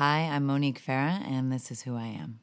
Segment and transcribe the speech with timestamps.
[0.00, 2.40] Hi, I'm Monique Farah, and this is who I am.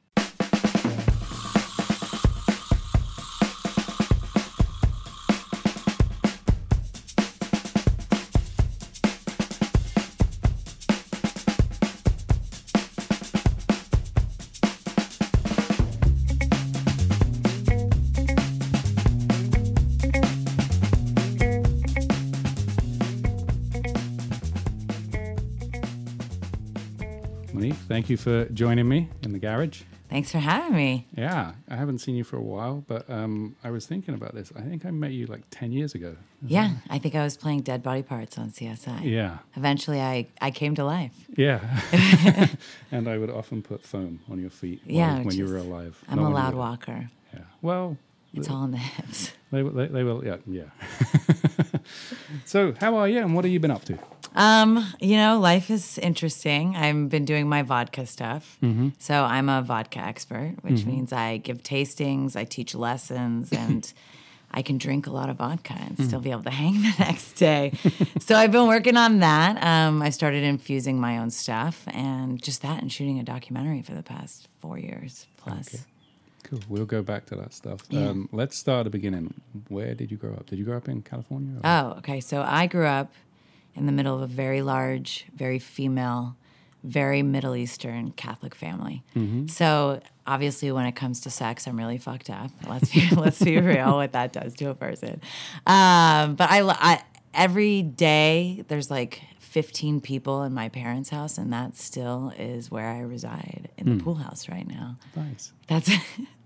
[28.08, 29.82] Thank you for joining me in the garage.
[30.10, 31.06] Thanks for having me.
[31.18, 34.50] Yeah, I haven't seen you for a while, but um, I was thinking about this.
[34.56, 36.16] I think I met you like 10 years ago.
[36.42, 39.04] Yeah, I think I was playing dead body parts on CSI.
[39.04, 41.12] Yeah, Eventually, I, I came to life.
[41.36, 41.60] yeah.
[42.94, 46.02] and I would often put foam on your feet Yeah, when you were alive.
[46.08, 47.10] I'm Not a loud walker.
[47.34, 47.42] Yeah.
[47.62, 47.98] Well,
[48.34, 49.34] It's all in the hips.
[49.52, 50.70] they, will- they, they will, yeah, yeah.
[52.46, 54.00] so, how are you and what have you been up to?
[54.36, 56.76] Um, you know, life is interesting.
[56.76, 58.58] I've been doing my vodka stuff.
[59.00, 63.92] So I'm a vodka expert, which means I give tastings, I teach lessons, and
[64.52, 67.34] I can drink a lot of vodka and still be able to hang the next
[67.34, 67.74] day.
[68.20, 69.62] so I've been working on that.
[69.64, 73.94] Um, I started infusing my own stuff and just that and shooting a documentary for
[73.94, 75.68] the past four years plus.
[75.74, 75.84] Okay.
[76.44, 76.60] Cool.
[76.70, 77.82] We'll go back to that stuff.
[77.90, 78.08] Yeah.
[78.08, 79.34] Um, let's start at the beginning.
[79.68, 80.46] Where did you grow up?
[80.46, 81.56] Did you grow up in California?
[81.58, 82.22] or- Oh, okay.
[82.22, 83.12] So I grew up
[83.78, 86.36] in the middle of a very large, very female,
[86.84, 89.04] very Middle Eastern Catholic family.
[89.48, 92.52] So obviously, when it comes to sex, I'm really fucked up.
[92.68, 93.96] Let's be let's be real.
[93.96, 95.22] What that does to a person.
[95.66, 97.04] Um, but I, I
[97.34, 102.88] every day there's like 15 people in my parents' house, and that still is where
[102.90, 104.98] I reside in the pool house right now.
[105.16, 105.52] Nice.
[105.68, 105.90] That's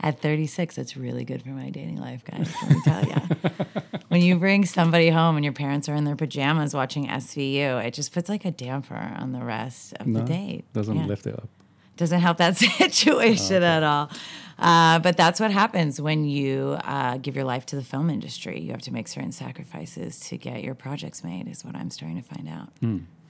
[0.00, 0.78] at 36.
[0.78, 2.52] It's really good for my dating life, guys.
[2.62, 3.70] Let me tell you.
[4.08, 7.94] when you bring somebody home and your parents are in their pajamas watching SVU, it
[7.94, 10.64] just puts like a damper on the rest of the No, date.
[10.72, 11.06] Doesn't Yeah.
[11.06, 11.48] lift it up.
[11.96, 12.56] Doesn't help that
[12.90, 14.10] situation at all.
[14.58, 18.58] Uh, but that's what happens when you uh, give your life to the film industry.
[18.60, 22.20] You have to make certain sacrifices to get your projects made, is what I'm starting
[22.20, 22.68] to find out.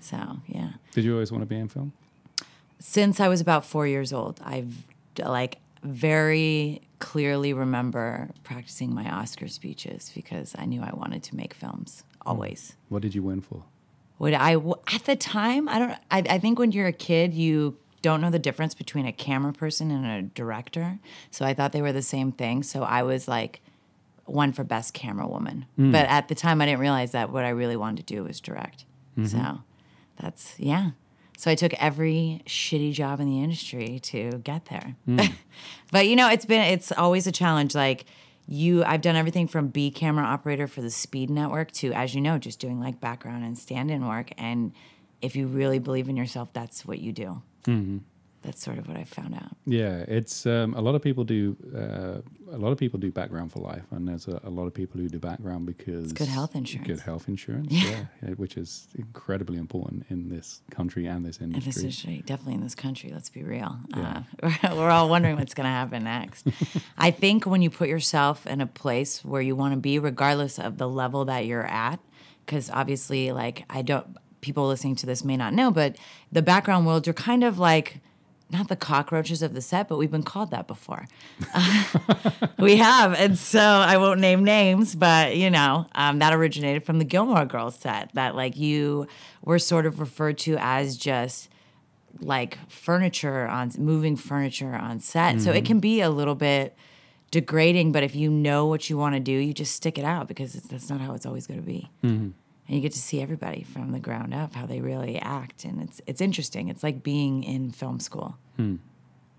[0.01, 1.93] So, yeah Did you always want to be in film?
[2.79, 4.85] since I was about four years old, I've
[5.19, 11.55] like very clearly remember practicing my Oscar speeches because I knew I wanted to make
[11.55, 12.17] films mm.
[12.27, 12.77] always.
[12.89, 13.65] What did you win for?
[14.19, 14.57] Would I
[14.95, 15.69] at the time?
[15.69, 15.93] I don't.
[16.11, 19.53] I, I think when you're a kid, you don't know the difference between a camera
[19.53, 20.99] person and a director.
[21.31, 22.63] So I thought they were the same thing.
[22.63, 23.61] So I was like
[24.25, 25.67] one for best camera woman.
[25.79, 25.93] Mm.
[25.93, 28.41] But at the time, I didn't realize that what I really wanted to do was
[28.41, 28.85] direct.
[29.19, 29.27] Mm-hmm.
[29.27, 29.61] So
[30.21, 30.91] that's yeah.
[31.41, 34.95] So I took every shitty job in the industry to get there.
[35.07, 35.21] Hmm.
[35.91, 37.75] but you know, it's been it's always a challenge.
[37.75, 38.05] Like
[38.47, 42.21] you, I've done everything from B camera operator for the Speed Network to, as you
[42.21, 44.33] know, just doing like background and stand-in work.
[44.37, 44.73] And
[45.23, 47.41] if you really believe in yourself, that's what you do.
[47.65, 47.99] Mm-hmm.
[48.43, 49.55] That's sort of what I found out.
[49.67, 51.57] Yeah, it's um, a lot of people do.
[51.77, 54.75] Uh, a lot of people do background for life, and there's a, a lot of
[54.75, 56.87] people who do background because good health insurance.
[56.89, 61.53] Good health insurance, yeah, yeah, which is incredibly important in this country and this And
[61.53, 61.71] industry.
[61.71, 63.79] this industry, definitely in this country, let's be real.
[63.95, 64.23] Yeah.
[64.43, 66.47] Uh, we're, we're all wondering what's going to happen next.
[66.99, 70.59] I think when you put yourself in a place where you want to be, regardless
[70.59, 72.01] of the level that you're at,
[72.47, 75.97] because obviously, like, I don't, people listening to this may not know, but
[76.33, 78.01] the background world, you're kind of like,
[78.51, 81.07] not the cockroaches of the set, but we've been called that before.
[81.55, 81.85] Uh,
[82.59, 83.15] we have.
[83.15, 87.47] And so I won't name names, but you know, um, that originated from the Gilmore
[87.47, 89.07] Girls set that like you
[89.43, 91.49] were sort of referred to as just
[92.21, 95.41] like furniture on moving furniture on set.
[95.41, 95.67] So it mm-hmm.
[95.67, 96.77] can be a little bit
[97.31, 100.27] degrading, but if you know what you want to do, you just stick it out
[100.27, 101.89] because it's, that's not how it's always going to be.
[102.03, 102.31] Mm-hmm.
[102.71, 105.83] And you get to see everybody from the ground up how they really act, and
[105.83, 106.69] it's it's interesting.
[106.69, 108.39] It's like being in film school.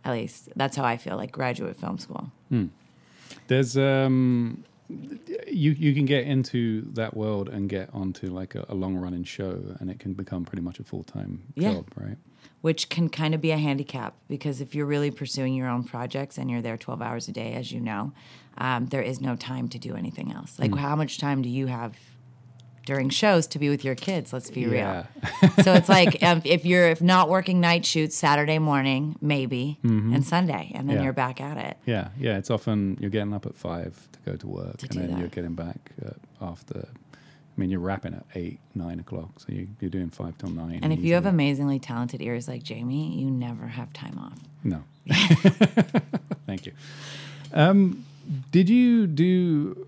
[0.03, 2.30] At least that's how I feel, like graduate film school.
[3.47, 8.75] There's um, you you can get into that world and get onto like a, a
[8.75, 11.75] long running show, and it can become pretty much a full time Yeah.
[11.75, 12.18] job, right?
[12.62, 16.38] which can kind of be a handicap because if you're really pursuing your own projects
[16.38, 18.13] and you're there 12 hours a day, as you know,
[18.60, 20.60] um, there is no time to do anything else.
[20.60, 21.95] Like, how much time do you have
[22.86, 24.33] during shows to be with your kids?
[24.33, 25.06] Let's be Yeah.
[25.44, 25.51] real.
[25.63, 30.25] so it's like um, if you're if not working night shoots Saturday morning, maybe, and
[30.25, 31.04] Sunday, and then Yeah.
[31.04, 31.78] you're back at it.
[31.86, 32.38] Yeah, yeah.
[32.38, 35.19] It's often you're getting up at five to go to work, To and then that.
[35.19, 36.12] you're getting back uh,
[36.42, 36.88] after.
[36.88, 40.80] I mean, you're wrapping at eight, nine o'clock, so you, you're doing five till nine.
[40.81, 44.39] And if you have amazingly talented ears like Jamie, you never have time off.
[44.63, 44.84] no,
[46.48, 46.72] thank you.
[47.54, 48.06] Um,
[48.51, 49.86] did you do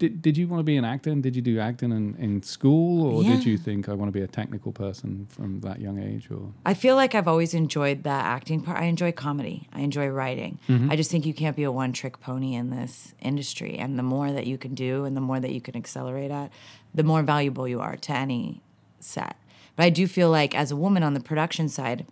[0.00, 1.10] did, did you want to be an actor?
[1.10, 3.36] And did you do acting in, in school, or Yeah.
[3.36, 6.28] did you think I want to be a technical person from that young age?
[6.30, 8.78] Or I feel like I've always enjoyed the acting part.
[8.80, 9.68] I enjoy comedy.
[9.72, 10.58] I enjoy writing.
[10.68, 10.90] Mm-hmm.
[10.90, 13.76] I just think you can't be a one trick pony in this industry.
[13.78, 16.50] And the more that you can do and the more that you can accelerate at,
[16.94, 18.62] the more valuable you are to any
[18.98, 19.36] set.
[19.76, 22.06] But I do feel like as a woman on the production side,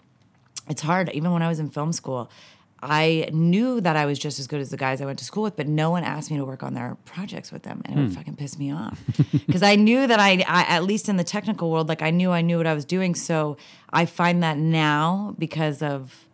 [0.69, 1.09] it's hard.
[1.15, 2.31] Even when I was in film school,
[2.81, 5.43] I knew that I was just as good as the guys I went to school
[5.43, 8.03] with, but no one asked me to work on their projects with them, and it
[8.03, 9.03] would fucking piss me off
[9.47, 12.31] because I knew that I, I, at least in the technical world, like I knew
[12.31, 13.17] I knew what I was doing.
[13.17, 13.57] So
[13.93, 16.27] I find that now because of,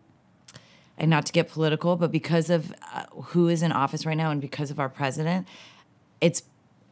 [0.99, 4.31] and not to get political, but because of uh, who is in office right now,
[4.31, 5.49] and because of our president,
[6.21, 6.43] it's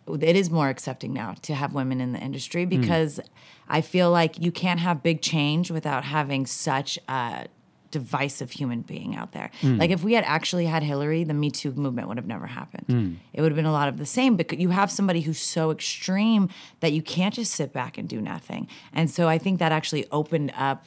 [0.09, 3.21] it is more accepting now to have women in the industry because
[3.69, 7.47] I feel like you can't have big change without having such a
[7.93, 9.51] divisive human being out there.
[9.61, 9.77] Hmm.
[9.79, 12.87] Like if we had actually had Hillary, the Me Too movement would have never happened.
[12.89, 13.15] Hmm.
[13.33, 15.71] It would have been a lot of the same because you have somebody who's so
[15.71, 16.49] extreme
[16.81, 18.67] that you can't just sit back and do nothing.
[18.93, 20.85] And so I think that actually opened up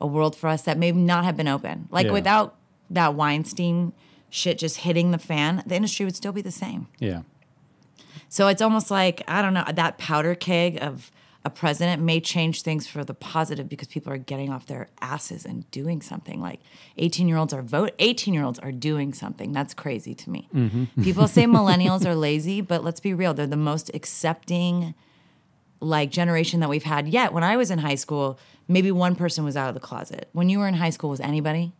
[0.00, 1.86] a world for us that may not have been open.
[1.92, 2.12] Like Yeah.
[2.12, 2.56] without
[2.88, 3.92] that Weinstein
[4.30, 6.86] shit just hitting the fan, the industry would still be the same.
[6.98, 7.22] yeah,
[8.28, 11.10] So it's almost like, I don't know, that powder keg of
[11.44, 15.46] a president may change things for the positive because people are getting off their asses
[15.46, 16.40] and doing something.
[16.40, 16.60] Like
[16.98, 19.52] 18 year olds are vote 18 year olds are doing something.
[19.52, 20.48] That's crazy to me.
[20.54, 21.02] Mm-hmm.
[21.02, 24.94] People say millennials are lazy, but let's be real, they're the most accepting
[25.80, 27.32] like generation that we've had yet.
[27.32, 28.38] When I was in high school,
[28.68, 30.28] maybe one person was out of the closet.
[30.32, 31.72] When you were in high school, was anybody?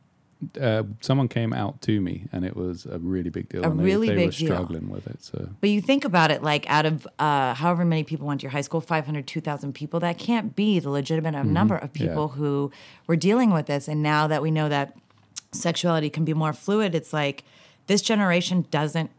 [0.60, 3.62] Uh, someone came out to me, and it was a really big deal.
[3.64, 4.46] A and they, really they big were deal.
[4.48, 5.22] struggling with it.
[5.22, 8.44] So But you think about it, like out of uh, however many people went to
[8.44, 12.02] your high school, 500, 2,000 people, that can't be the legitimate number of Mm-hmm.
[12.04, 12.08] Yeah.
[12.08, 12.70] people who
[13.06, 13.86] were dealing with this.
[13.88, 14.96] And now that we know that
[15.52, 17.44] sexuality can be more fluid, it's like
[17.86, 19.10] this generation doesn't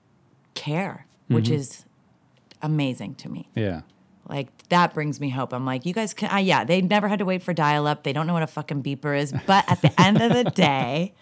[0.53, 1.53] care, which Mm-hmm.
[1.55, 1.85] is
[2.61, 3.49] amazing to me.
[3.55, 3.81] yeah,
[4.31, 5.53] Like that brings me hope.
[5.53, 8.03] I'm like, you guys can, uh, yeah, they never had to wait for dial up.
[8.03, 9.33] They don't know what a fucking beeper is.
[9.45, 11.13] But at the end of the day,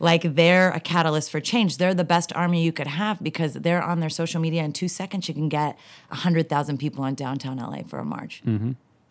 [0.00, 1.76] like they're a catalyst for change.
[1.76, 4.88] They're the best army you could have because they're on their social media in two
[4.88, 5.28] seconds.
[5.28, 5.78] You can get
[6.08, 8.42] 100,000 people in downtown LA for a march.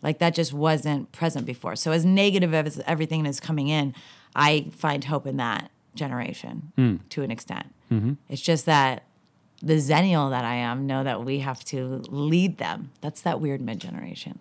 [0.02, 1.76] Like that just wasn't present before.
[1.76, 3.94] So, as negative as everything is coming in,
[4.36, 6.72] I find hope in that generation
[7.10, 7.68] to an extent.
[8.28, 9.04] It's just that
[9.64, 12.92] the xennial that I am know that we have to lead them.
[13.02, 14.40] That's that weird mid generation.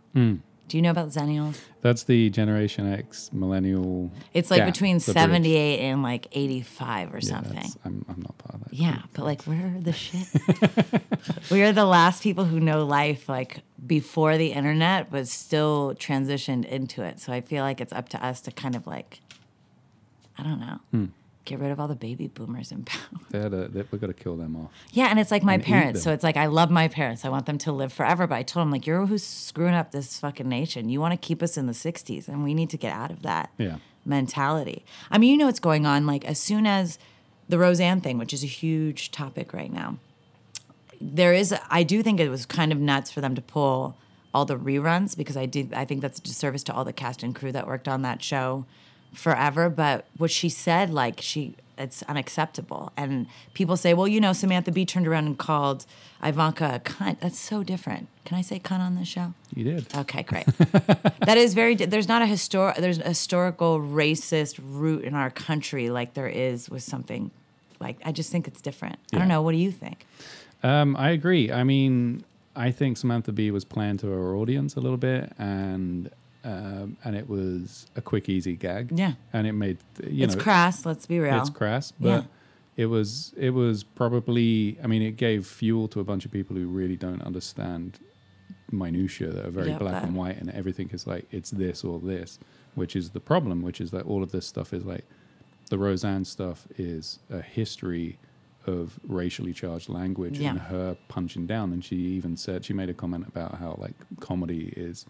[0.69, 1.59] Do you know about xennials?
[1.83, 4.11] that's the Generation X millennial.
[4.33, 5.15] It's like gap, between the bridge.
[5.15, 7.65] 78 and like 85 or Yeah, something.
[7.85, 8.73] I'm, I'm not part of that.
[8.73, 10.27] Yeah, but like we're the shit.
[11.51, 16.65] we are the last people who know life like before the internet, but still transitioned
[16.65, 17.21] into it.
[17.21, 19.21] So I feel like it's up to us to kind of like,
[20.39, 21.05] I don't know, Hmm.
[21.45, 23.01] Get rid of all the baby boomers in power.
[23.31, 24.71] They're the, they we've got to kill them off.
[24.93, 26.03] Yeah, and it's like my And parents.
[26.03, 27.25] So it's like I love my parents.
[27.25, 28.27] I want them to live forever.
[28.27, 30.89] But I told them like, you're who's screwing up this fucking nation.
[30.89, 33.23] You want to keep us in the '60s, and we need to get out of
[33.23, 33.77] that Yeah.
[34.05, 34.85] mentality.
[35.11, 36.07] I mean, you know what's going on.
[36.07, 36.99] Like as soon as
[37.49, 39.99] the Roseanne thing, which is a huge topic right now,
[41.01, 41.55] there is.
[41.71, 43.97] I do think it was kind of nuts for them to pull
[44.35, 45.75] all the reruns because I did.
[45.75, 48.23] I think that's a disservice to all the cast and crew that worked on that
[48.23, 48.65] show
[49.13, 49.69] forever.
[49.69, 52.93] But what she said, like she, it's unacceptable.
[52.97, 55.87] And people say, well, you know, Samantha Bee turned around and called
[56.23, 57.21] Ivanka a cunt.
[57.21, 58.09] That's so different.
[58.25, 59.35] Can I say cunt on this show?
[59.55, 59.95] You did.
[59.95, 60.47] Okay, great.
[61.21, 61.75] that is very.
[61.75, 62.75] There's not a histor.
[62.77, 67.31] There's a historical racist root in our country like there is with something.
[67.81, 68.99] Like I just think it's different.
[69.13, 69.43] I don't know.
[69.43, 70.07] What do you think?
[70.63, 71.51] Um, I agree.
[71.51, 76.09] I mean, I think Samantha Bee was playing to her audience a little bit, and
[76.45, 78.91] um, and it was a quick, easy gag.
[78.95, 79.13] Yeah.
[79.33, 80.87] and it made you it's know it's crass.
[80.87, 81.39] Let's be real.
[81.41, 82.23] it's crass, but Yeah.
[82.77, 84.79] it was it was probably.
[84.83, 87.99] I mean, it gave fuel to a bunch of people who really don't understand
[88.71, 91.85] minutia that are very Yeah, black that- and white, and everything is like it's this
[91.85, 92.39] or this,
[92.75, 93.63] which is the problem.
[93.63, 95.05] Which is that all of this stuff is like
[95.71, 98.19] the Roseanne stuff is a history
[98.67, 100.51] of racially charged language Yeah.
[100.51, 101.73] and her punching down.
[101.73, 105.05] And she even said she made a comment about how like comedy is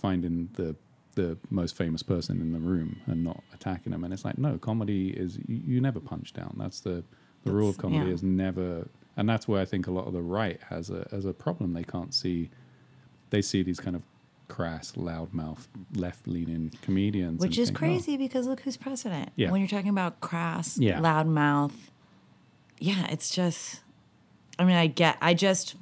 [0.00, 0.76] finding the
[1.14, 4.04] the most famous person in the room and not attacking them.
[4.04, 6.54] And it's like no, comedy is you, you never punch down.
[6.58, 7.02] That's the
[7.44, 8.14] the rule of comedy yeah.
[8.14, 8.88] is never.
[9.16, 11.72] And that's where I think a lot of the right has a as a problem.
[11.72, 12.50] They can't see.
[13.30, 14.02] They see these kind of
[14.48, 19.30] crass, loudmouth, left-leaning comedians, Which is think, oh, crazy because look who's president.
[19.36, 19.50] Yeah.
[19.50, 21.00] When you're talking about crass, Yeah.
[21.00, 21.74] loudmouth,
[22.78, 23.82] yeah, it's just.
[24.58, 25.18] I mean, I get.
[25.20, 25.76] I just.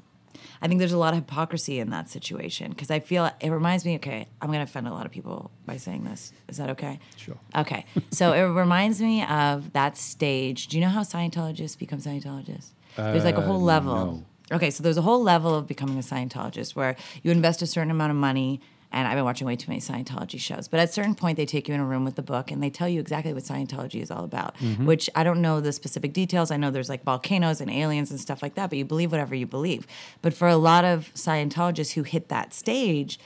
[0.62, 3.84] I think there's a lot of hypocrisy in that situation because I feel it reminds
[3.84, 3.96] me.
[3.96, 6.32] Okay, I'm going to offend a lot of people by saying this.
[6.48, 6.98] Is that okay?
[7.16, 7.36] Sure.
[7.56, 10.68] Okay, so it reminds me of that stage.
[10.68, 12.70] Do you know how Scientologists become Scientologists?
[12.96, 13.94] There's like a whole Uh, level.
[13.94, 14.24] no.
[14.56, 17.90] Okay, so there's a whole level of becoming a Scientologist where you invest a certain
[17.90, 18.60] amount of money.
[18.92, 20.68] And I've been watching way too many Scientology shows.
[20.68, 22.62] But at a certain point, they take you in a room with the book and
[22.62, 24.86] they tell you exactly what Scientology is all about, mm-hmm.
[24.86, 26.50] which I don't know the specific details.
[26.50, 29.34] I know there's like volcanoes and aliens and stuff like that, but you believe whatever
[29.34, 29.86] you believe.
[30.22, 33.18] But for a lot of Scientologists who hit that stage,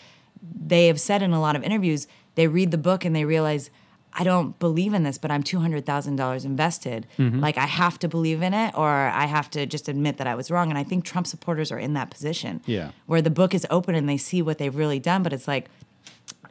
[0.42, 3.70] they have said in a lot of interviews, they read the book and they realize,
[4.12, 7.06] I don't believe in this, but I'm $200,000 invested.
[7.18, 7.40] Mm-hmm.
[7.40, 10.34] Like, I have to believe in it or I have to just admit that I
[10.34, 10.68] was wrong.
[10.68, 12.90] And I think Trump supporters are in that position Yeah.
[13.06, 15.68] where the book is open and they see what they've really done, but it's like,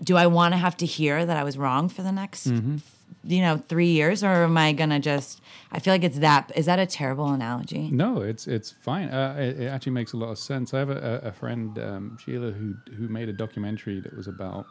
[0.04, 2.78] do I want to have to hear that I was wrong for the next, Mm-hmm.
[3.26, 5.42] you know, three years, or am I gonna just?
[5.74, 6.52] I feel like it's that.
[6.56, 7.90] Is that a terrible analogy?
[7.92, 9.10] No, it's it's fine.
[9.10, 10.74] Uh, it, it actually makes a lot of sense.
[10.74, 14.68] I have a, a friend um, Sheila who who made a documentary that was about.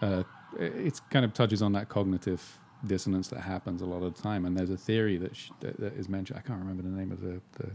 [0.00, 0.22] Uh,
[0.58, 4.44] it kind of touches on that cognitive dissonance that happens a lot of the time,
[4.44, 6.38] and there's a theory that sh- that, that is mentioned.
[6.38, 7.70] I can't remember the name of the, the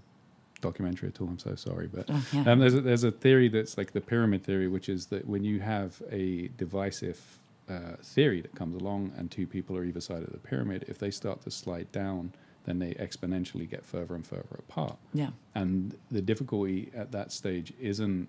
[0.61, 1.27] documentary at all.
[1.27, 2.51] I'm so sorry, but Oh, yeah.
[2.51, 5.43] um, there's a, there's a theory that's like the pyramid theory, which is that when
[5.43, 10.21] you have a divisive uh, theory that comes along and two people are either side
[10.23, 12.33] of the pyramid, if they start to slide down,
[12.65, 14.97] then they exponentially get further and further apart.
[15.13, 15.29] Yeah.
[15.55, 18.27] And the difficulty at that stage isn't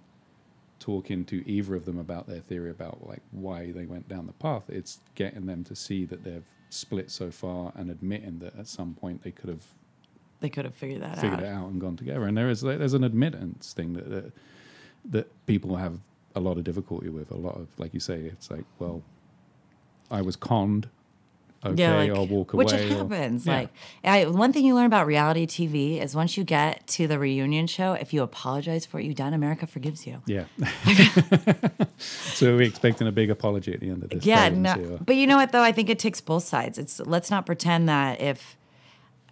[0.80, 4.32] talking to either of them about their theory about like why they went down the
[4.32, 4.64] path.
[4.68, 8.94] It's getting them to see that they've split so far and admitting that at some
[8.94, 9.62] point they could have
[10.40, 11.44] They could have figured that figured out.
[11.44, 12.24] it out and gone together.
[12.24, 14.32] And there is there's an admittance thing that, that
[15.04, 15.98] that people have
[16.34, 17.30] a lot of difficulty with.
[17.30, 19.02] A lot of like you say, it's like, well,
[20.10, 20.88] I was conned.
[21.64, 22.64] Okay, I'll walk away.
[22.64, 23.46] Which it or- happens.
[23.46, 23.52] Yeah.
[23.52, 23.68] Like
[24.02, 27.66] I, one thing you learn about reality TV is once you get to the reunion
[27.66, 30.22] show, if you apologize for what you've done, America forgives you.
[30.26, 30.44] Yeah.
[31.98, 34.24] so we're expecting a big apology at the end of this.
[34.24, 35.62] Yeah, no, but you know what though?
[35.62, 36.78] I think it takes both sides.
[36.78, 38.56] It's let's not pretend that if,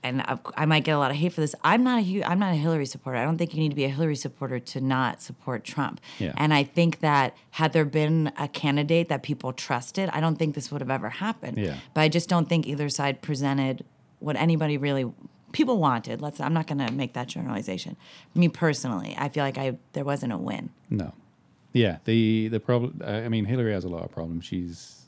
[0.08, 1.54] and I, I might get a lot of hate for this.
[1.62, 3.18] I'm not a I'm not a Hillary supporter.
[3.18, 6.00] I don't think you need to be a Hillary supporter to not support Trump.
[6.18, 6.32] Yeah.
[6.36, 10.54] And I think that had there been a candidate that people trusted, I don't think
[10.54, 11.58] this would have ever happened.
[11.58, 11.76] Yeah.
[11.94, 13.84] But I just don't think either side presented
[14.20, 15.10] what anybody really
[15.52, 16.20] people wanted.
[16.20, 16.40] Let's.
[16.40, 17.96] I'm not going to make that generalization.
[18.34, 20.70] Me personally, I feel like I there wasn't a win.
[20.90, 21.12] No.
[21.72, 23.02] Yeah, the the problem.
[23.04, 24.44] I mean, Hillary has a lot of problems.
[24.44, 25.06] She's.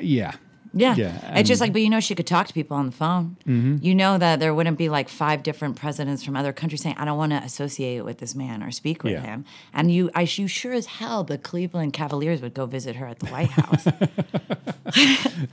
[0.00, 0.32] Yeah.
[0.74, 0.94] Yeah.
[0.96, 3.36] Yeah, it's just like, but you know, she could talk to people on the phone.
[3.82, 7.04] You know that there wouldn't be like five different presidents from other countries saying, I
[7.04, 9.20] don't want to associate with this man or speak with Yeah.
[9.22, 9.44] him.
[9.72, 13.20] And you, I, you sure as hell, the Cleveland Cavaliers would go visit her at
[13.20, 13.86] the White House.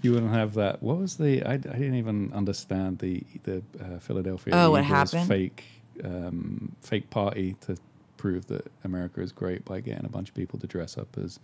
[0.01, 0.82] You wouldn't have that.
[0.84, 1.44] What was the?
[1.44, 5.28] I, I didn't even understand the the uh, Philadelphia Oh, what happened?
[5.28, 5.63] fake
[6.04, 7.78] um, fake party to
[8.18, 11.40] prove that America is great by getting a bunch of people to dress up as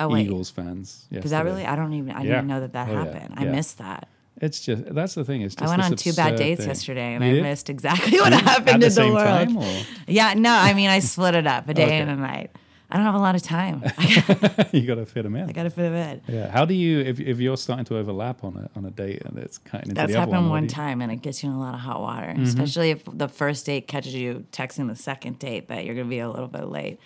[0.00, 0.26] Oh, wait.
[0.26, 1.06] Eagles fans.
[1.10, 1.64] Is that really?
[1.66, 2.36] I don't even, I didn't Yeah.
[2.38, 3.04] even know that that Oh, yeah.
[3.04, 3.34] happened.
[3.36, 3.52] I Yeah.
[3.52, 4.08] missed that.
[4.40, 5.42] It's just that's the thing.
[5.42, 6.68] It's just I went on two bad dates thing.
[6.68, 7.42] yesterday and You I did?
[7.42, 9.54] missed exactly what happened in the the, world.
[9.54, 11.98] time, Yeah, no, I mean, I split it up a day Okay.
[12.00, 12.50] and a night.
[12.92, 13.84] I don't have a lot of time.
[14.72, 15.48] you got to fit them in.
[15.48, 16.34] I got to fit it in.
[16.34, 16.50] Yeah.
[16.50, 19.36] How do you if if you're starting to overlap on a on a date and
[19.38, 20.50] it's cutting into That's the other happened one?
[20.50, 22.42] what one you- time, and it gets you in a lot of hot water, Mm-hmm.
[22.44, 26.18] especially if the first date catches you texting the second date, that you're gonna be
[26.20, 26.98] a little bit late.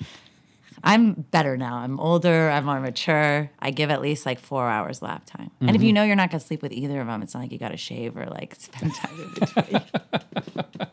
[0.86, 1.76] I'm better now.
[1.78, 2.50] I'm older.
[2.50, 3.50] I'm more mature.
[3.58, 5.50] I give at least like four hours lap time.
[5.60, 5.94] And if you Mm-hmm.
[5.94, 7.76] know you're not gonna sleep with either of them, it's not like you got to
[7.78, 10.88] shave or like spend time in between.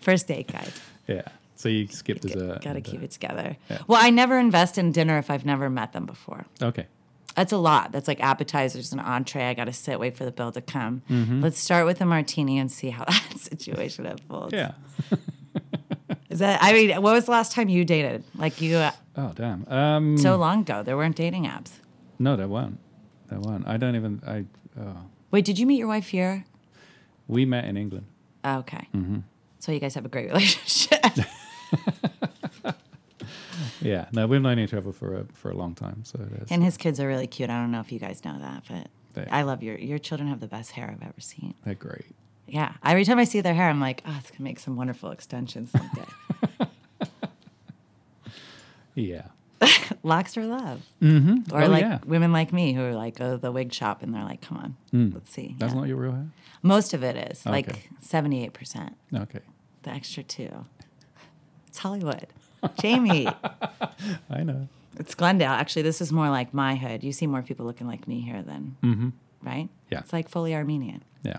[0.00, 0.80] first date, guys.
[1.06, 1.22] Yeah.
[1.56, 2.62] So you skip dessert.
[2.62, 3.56] Got to keep it together.
[3.70, 3.78] yeah.
[3.86, 6.46] Well, I never invest in dinner if I've never met them before.
[6.62, 6.86] Okay.
[7.34, 7.90] That's a lot.
[7.90, 9.44] That's like appetizers and entree.
[9.44, 11.02] I got to sit, wait for the bill to come.
[11.10, 11.40] Mm-hmm.
[11.42, 14.52] Let's start with a martini and see how that situation unfolds.
[14.52, 14.72] Yeah.
[16.34, 16.58] Is that?
[16.62, 18.24] I mean, what was the last time you dated?
[18.34, 19.64] Like you, uh, Oh damn.
[19.68, 20.82] Um, so long ago.
[20.82, 21.70] There weren't dating apps.
[22.18, 22.78] no, there weren't.
[23.28, 23.66] There weren't.
[23.68, 24.20] I don't even.
[24.26, 24.44] I.
[24.78, 24.96] Oh.
[25.30, 26.44] Wait, did you meet your wife here?
[27.28, 28.06] We met in England.
[28.44, 28.88] Oh, okay.
[28.92, 29.18] Mm-hmm.
[29.60, 31.00] So you guys have a great relationship.
[33.80, 34.06] Yeah.
[34.12, 36.04] No, we've known each other for a for a long time.
[36.04, 36.50] So there's.
[36.50, 37.50] and his kids are really cute.
[37.50, 40.28] I don't know if you guys know that, but They- I love your your children.
[40.30, 41.54] Have the best hair I've ever seen.
[41.64, 42.06] they're great.
[42.46, 42.72] Yeah.
[42.84, 45.70] Every time I see their hair, I'm like, oh, it's gonna make some wonderful extensions
[45.70, 46.04] someday.
[48.94, 49.26] Yeah.
[50.02, 50.82] Locks or love.
[51.00, 51.54] Mm-hmm.
[51.54, 51.98] Or oh, like yeah.
[52.06, 54.58] women like me who are like go to the wig shop and they're like, come
[54.58, 55.56] on, let's see.
[55.58, 55.80] That's Yeah.
[55.80, 56.26] not your real hair.
[56.62, 57.50] Most of it is Okay.
[57.52, 58.94] like 78%.
[59.14, 59.40] Okay.
[59.82, 60.64] The extra two.
[61.66, 62.26] It's Hollywood.
[62.80, 63.26] Jamie.
[64.30, 64.68] I know.
[64.98, 65.50] it's Glendale.
[65.50, 67.02] Actually, this is more like my hood.
[67.04, 69.08] You see more people looking like me here than, Mm-hmm.
[69.42, 69.68] right?
[69.90, 70.00] Yeah.
[70.00, 71.02] It's like fully Armenian.
[71.22, 71.38] Yeah.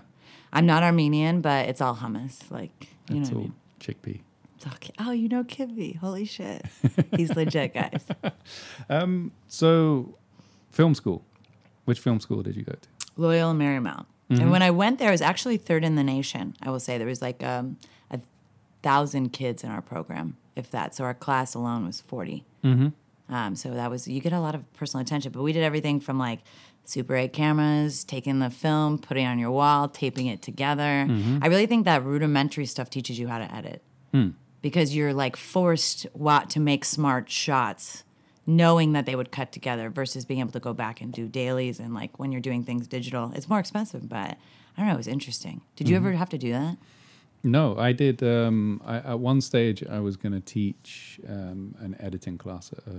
[0.52, 2.50] I'm not Armenian, but it's all hummus.
[2.50, 3.54] Like, you It's know what I mean?
[3.80, 4.20] chickpea.
[4.98, 5.96] Oh, you know Kibby.
[5.96, 6.64] Holy shit.
[7.16, 8.04] He's legit, guys.
[8.88, 9.32] Um.
[9.48, 10.16] So,
[10.70, 11.24] film school.
[11.84, 12.88] Which film school did you go to?
[13.16, 14.06] Loyola Marymount.
[14.30, 14.42] Mm-hmm.
[14.42, 16.54] And when I went there, I was actually third in the nation.
[16.62, 17.76] I will say there was like um,
[18.10, 18.20] a
[18.82, 20.94] thousand kids in our program, if that.
[20.94, 22.44] So our class alone was 40
[23.28, 25.32] Um, so that was you get a lot of personal attention.
[25.32, 26.40] But we did everything from like
[26.84, 31.06] Super 8 cameras, taking the film, putting it on your wall, taping it together.
[31.42, 33.82] I really think that rudimentary stuff teaches you how to edit
[34.66, 37.84] because you're like forced wa- to make smart shots
[38.48, 41.76] knowing that they would cut together versus being able to go back and do dailies
[41.82, 44.30] and like when you're doing things digital it's more expensive but
[44.74, 46.76] i don't know it was interesting did you ever have to do that
[47.58, 48.16] No, I did.
[48.22, 52.82] Um, I, at one stage, I was going to teach um, an editing class at
[52.94, 52.96] a,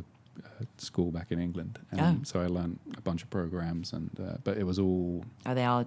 [0.62, 2.16] a school back in England, and Oh.
[2.30, 5.66] so I learned a bunch of programs, and uh, but it was all are they
[5.72, 5.84] all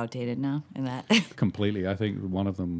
[0.00, 1.04] outdated now in that
[1.44, 1.82] completely.
[1.92, 2.74] I think one of them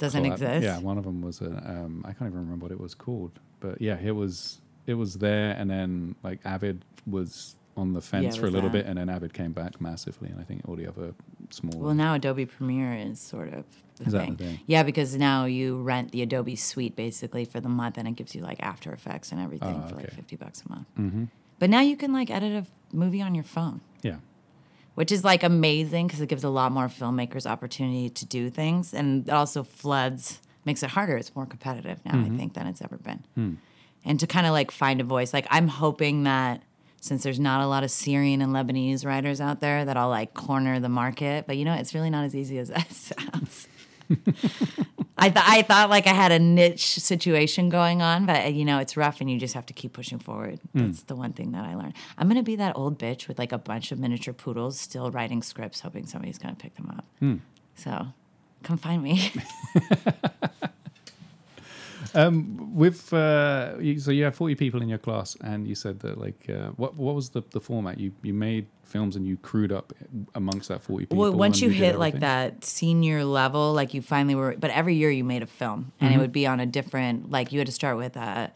[0.00, 0.64] Doesn't collab- exist?
[0.64, 1.46] Yeah, one of them was a.
[1.46, 5.14] Um, I can't even remember what it was called, but yeah, it was it was
[5.26, 8.84] there, and then like Avid was on the fence it for a little that.
[8.84, 11.14] bit, and then Avid came back massively, and I think all the other
[11.50, 11.80] small.
[11.80, 13.64] well now adobe premiere is sort of
[13.96, 14.36] the thing.
[14.36, 14.60] the thing?
[14.66, 18.34] yeah because now you rent the adobe suite basically for the month and it gives
[18.36, 21.24] you like after effects and everything Oh, for like 50 bucks a month hmm
[21.58, 24.16] but now you can like edit a movie on your phone Yeah.
[25.00, 28.92] Which is like amazing because it gives a lot more filmmakers opportunity to do things
[28.92, 31.16] and it also floods makes it harder.
[31.16, 32.36] It's more competitive now i mm-hmm.
[32.36, 33.24] think than it's ever been.
[33.34, 33.54] Hmm.
[34.04, 36.62] And to kind of like find a voice like i'm hoping that
[37.00, 40.34] since there's not a lot of syrian and lebanese writers out there that i'll like
[40.34, 43.68] corner the market but you know it's really not as easy as that sounds
[45.18, 48.78] I, th- I thought like I had a niche situation going on, but you know
[48.78, 50.60] it's rough, and you just have to keep pushing forward.
[50.72, 50.86] Hmm.
[50.86, 51.94] That's the one thing that I learned.
[52.18, 55.42] I'm gonna be that old bitch with like a bunch of miniature poodles, still writing
[55.42, 57.04] scripts, hoping somebody's gonna pick them up.
[57.18, 57.36] Hmm.
[57.74, 58.06] So,
[58.62, 59.32] come find me.
[62.14, 66.00] Um, with uh, you, so you have forty people in your class, and you said
[66.00, 67.98] that like uh, what what was the, the format?
[67.98, 69.92] You you made films and you crewed up
[70.34, 71.18] amongst that forty people.
[71.18, 74.94] well, once and you hit like that senior level, like you finally were, but every
[74.94, 77.30] year you made a film, and it would be on a different.
[77.30, 78.48] Like you had to start with uh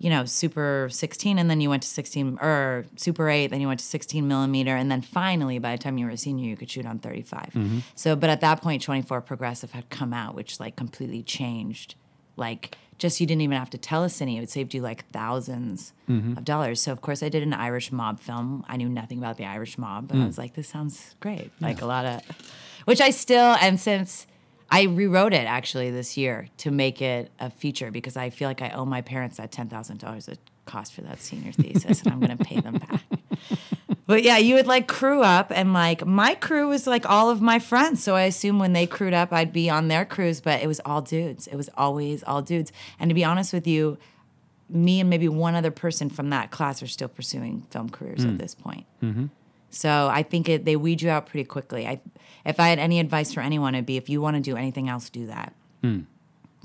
[0.00, 3.66] you know, Super 16, and then you went to 16 or Super 8, then you
[3.66, 6.56] went to 16 millimeter, and then finally, by the time you were a senior, you
[6.56, 7.50] could shoot on 35.
[7.96, 11.96] So, but at that point, 24 Progressive had come out, which like completely changed.
[12.36, 14.38] Like, just you didn't even have to tell us any.
[14.38, 16.36] it saved you like 1000s mm-hmm.
[16.36, 16.82] of dollars.
[16.82, 18.64] So, of course, I did an Irish mob film.
[18.68, 20.26] I knew nothing about the Irish mob, but I mm.
[20.26, 21.50] was like, this sounds great.
[21.60, 22.22] Like a lot of,
[22.84, 24.26] which I still, and since.
[24.70, 28.60] I rewrote it actually this year to make it a feature because I feel like
[28.60, 32.12] I owe my parents that ten thousand dollars it cost for that senior thesis, and
[32.12, 33.02] I'm going to pay them back.
[34.08, 37.42] But yeah, you would like crew up, and like my crew was like all of
[37.42, 38.02] my friends.
[38.02, 40.80] So I assume when they crewed up, I'd be on their crews, but it was
[40.86, 41.46] all dudes.
[41.46, 42.72] It was always all dudes.
[42.98, 43.98] And to be honest with you,
[44.70, 48.30] me and maybe one other person from that class are still pursuing film careers at
[48.30, 48.38] mm.
[48.38, 48.86] this point.
[49.02, 49.26] Mm-hmm.
[49.68, 51.86] So I think it, they weed you out pretty quickly.
[51.86, 52.00] I,
[52.46, 54.88] if I had any advice for anyone, it'd be if you want to do anything
[54.88, 55.52] else, do that.
[55.98, 56.17] It's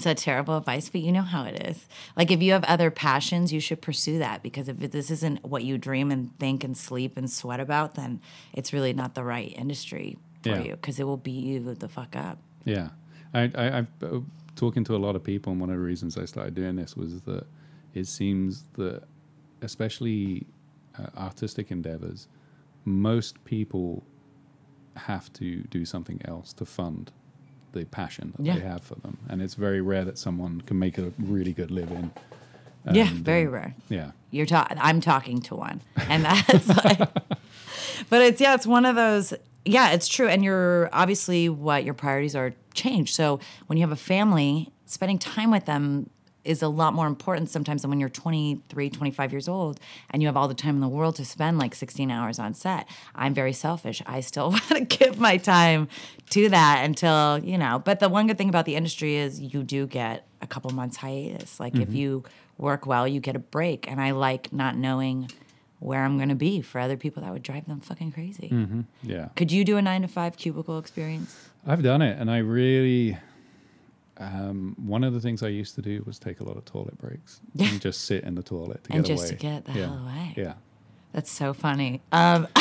[0.05, 1.87] a terrible advice, but you know how it is.
[2.15, 5.63] Like if you have other passions, you should pursue that because if this isn't what
[5.63, 8.19] you dream and think and sleep and sweat about, then
[8.53, 10.61] it's really not the right industry for Yeah.
[10.63, 12.39] you because it will beat you the fuck up.
[12.65, 12.89] Yeah,
[13.33, 14.19] I, I, I've uh,
[14.55, 16.95] talking to a lot of people, and one of the reasons I started doing this
[16.97, 17.45] was that
[17.93, 19.03] it seems that,
[19.61, 20.45] especially
[20.97, 22.27] uh, artistic endeavors,
[22.85, 24.03] most people
[24.95, 27.11] have to do something else to fund
[27.73, 28.55] the passion that Yeah.
[28.55, 31.71] they have for them, and it's very rare that someone can make a really good
[31.71, 32.11] living.
[32.91, 33.75] yeah, very uh, rare.
[33.89, 36.99] Yeah, You're ta- I'm talking to one, and that's like,
[38.09, 39.33] but it's yeah, it's one of those.
[39.65, 43.15] Yeah, it's true, and you're obviously what your priorities are changed.
[43.15, 46.09] So when you have a family, spending time with them
[46.43, 49.79] is a lot more important sometimes than when you're 23 25 years old
[50.09, 52.53] and you have all the time in the world to spend like 16 hours on
[52.53, 52.87] set.
[53.15, 54.01] I'm very selfish.
[54.05, 55.87] I still want to give my time
[56.31, 59.63] to that until you know but the one good thing about the industry is you
[59.63, 61.59] do get a couple months hiatus.
[61.59, 61.95] Like if mm-hmm.
[61.95, 62.23] you
[62.57, 63.89] work well you get a break.
[63.89, 65.29] And i like not knowing
[65.79, 67.23] where i'm going to be for other people.
[67.23, 68.49] That would drive them fucking crazy.
[68.49, 68.81] Mm-hmm.
[69.01, 69.29] Yeah.
[69.35, 71.49] could you do a nine to five cubicle experience?
[71.65, 73.17] I've done it, and I really.
[74.17, 76.97] Um, one of the things I used to do was take a lot of toilet
[76.99, 77.67] breaks Yeah.
[77.69, 79.29] and just sit in the toilet to And get just away.
[79.31, 79.85] to get the yeah.
[79.87, 80.33] hell away.
[80.37, 80.53] Yeah,
[81.13, 82.01] That's so funny.
[82.11, 82.47] Um,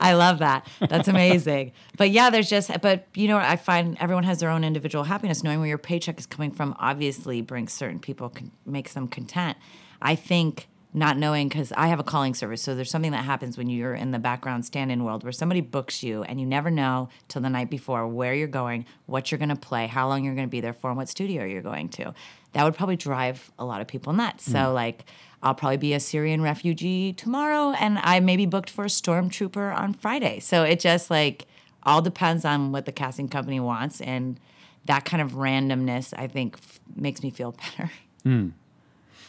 [0.00, 0.66] I love that.
[0.80, 1.72] That's amazing.
[1.96, 3.44] but yeah, there's just, but you know what?
[3.46, 5.42] I find everyone has their own individual happiness.
[5.42, 9.56] Knowing where your paycheck is coming from obviously brings certain people, con- makes them content.
[10.00, 12.62] I think not knowing, because I have a calling service.
[12.62, 15.60] So there's something that happens when you're in the background stand in world where somebody
[15.60, 19.38] books you and you never know till the night before where you're going, what you're
[19.38, 21.60] going to play, how long you're going to be there for, and what studio you're
[21.60, 22.14] going to.
[22.54, 24.46] That would probably drive a lot of people nuts.
[24.46, 24.74] So, mm.
[24.74, 25.04] like,
[25.42, 29.78] I'll probably be a Syrian refugee tomorrow, and I may be booked for a stormtrooper
[29.78, 30.40] on Friday.
[30.40, 31.46] So it just like
[31.82, 34.40] all depends on what the casting company wants, and
[34.86, 37.90] that kind of randomness, I think, f- makes me feel better.
[38.24, 38.52] Mm.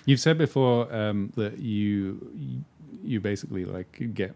[0.08, 2.64] You've said before um, that you
[3.04, 4.34] you basically like get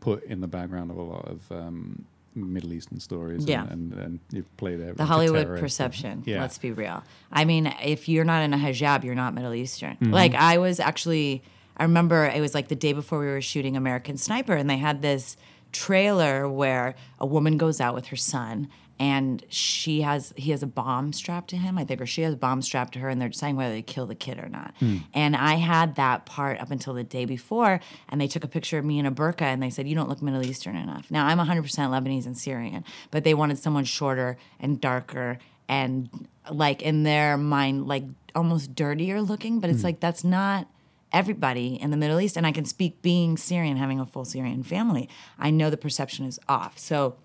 [0.00, 3.44] put in the background of a lot of um, Middle Eastern stories.
[3.46, 3.66] Yeah.
[3.68, 4.94] and, and, and you play there.
[4.94, 6.22] The Hollywood perception.
[6.24, 6.40] Yeah.
[6.40, 7.04] Let's be real.
[7.30, 9.96] I mean, if you're not in a hijab, you're not Middle Eastern.
[9.96, 10.12] Mm-hmm.
[10.12, 11.42] Like I was actually,
[11.76, 14.78] I remember it was like the day before we were shooting American Sniper, and they
[14.78, 15.36] had this
[15.72, 18.68] trailer where a woman goes out with her son.
[18.98, 22.34] And she has, he has a bomb strapped to him, I think, or she has
[22.34, 24.74] a bomb strapped to her, and they're deciding whether they kill the kid or not.
[24.78, 24.98] Hmm.
[25.12, 28.78] And I had that part up until the day before, and they took a picture
[28.78, 31.26] of me in a burqa, and they said, "You don't look Middle Eastern enough." Now
[31.26, 37.02] I'm 100% Lebanese and Syrian, but they wanted someone shorter and darker and like in
[37.02, 38.04] their mind like
[38.34, 39.86] almost dirtier looking but it's hmm.
[39.86, 40.68] like that's not
[41.12, 44.62] everybody in the middle east and i can speak being syrian having a full syrian
[44.62, 47.16] family i know the perception is off so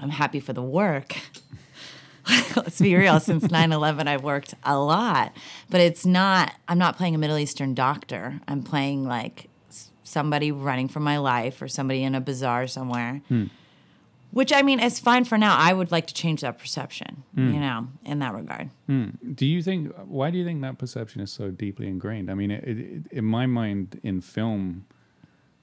[0.00, 1.16] i'm happy for the work
[2.56, 5.32] let's be real since 9-11 i've worked a lot
[5.70, 9.48] but it's not i'm not playing a middle eastern doctor i'm playing like
[10.04, 13.44] somebody running for my life or somebody in a bazaar somewhere hmm.
[14.30, 15.56] which I mean is fine for now.
[15.56, 17.54] I would like to change that perception, hmm.
[17.54, 18.70] you know, in that regard.
[18.86, 19.10] Hmm.
[19.34, 19.94] Do you think?
[20.06, 22.30] Why do you think that perception is so deeply ingrained?
[22.30, 24.86] I mean, it, it, in my mind, in film,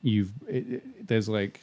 [0.02, 1.62] you've it, it, there's like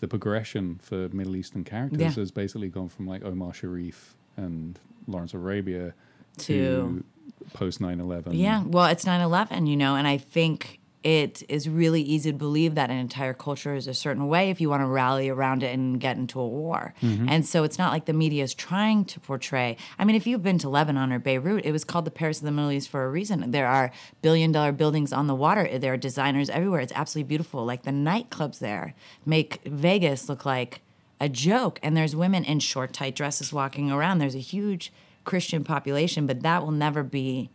[0.00, 2.10] the progression for Middle Eastern characters Yeah.
[2.12, 5.94] has basically gone from like Omar Sharif and Lawrence Arabia
[6.38, 7.04] To- to
[7.52, 8.32] post 9/11.
[8.34, 12.36] Yeah, well, it's 9 11, you know, and I think it is really easy to
[12.36, 15.62] believe that an entire culture is a certain way if you want to rally around
[15.62, 16.92] it and get into a war.
[17.02, 17.26] Mm-hmm.
[17.28, 19.78] And so it's not like the media is trying to portray.
[19.98, 22.44] I mean, if you've been to Lebanon or Beirut, it was called the Paris of
[22.44, 23.50] the Middle East for a reason.
[23.50, 26.80] There are billion dollar buildings on the water, there are designers everywhere.
[26.80, 27.64] It's absolutely beautiful.
[27.64, 30.82] Like the nightclubs there make Vegas look like
[31.18, 31.78] a joke.
[31.82, 34.18] And there's women in short, tight dresses walking around.
[34.18, 34.92] There's a huge
[35.24, 37.50] Christian population, but that will never be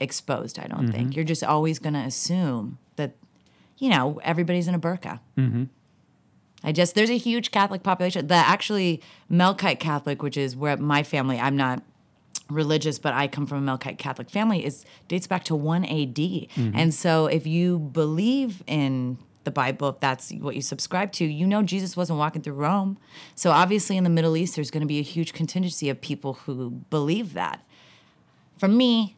[0.00, 1.16] exposed, I don't think.
[1.16, 3.16] You're just always going to assume that,
[3.78, 5.20] you know, everybody's in a burqa.
[5.36, 5.64] Mm-hmm.
[6.64, 8.26] I just, there's a huge Catholic population.
[8.26, 11.82] The actually Melkite Catholic, which is where my family, I'm not
[12.50, 16.18] religious, but I come from a Melkite Catholic family, is dates back to 1 AD.
[16.74, 21.46] And so if you believe in the Bible, if that's what you subscribe to, you
[21.46, 22.98] know Jesus wasn't walking through Rome.
[23.34, 26.34] So obviously in the Middle East, there's going to be a huge contingency of people
[26.34, 27.62] who believe that.
[28.56, 29.17] For me,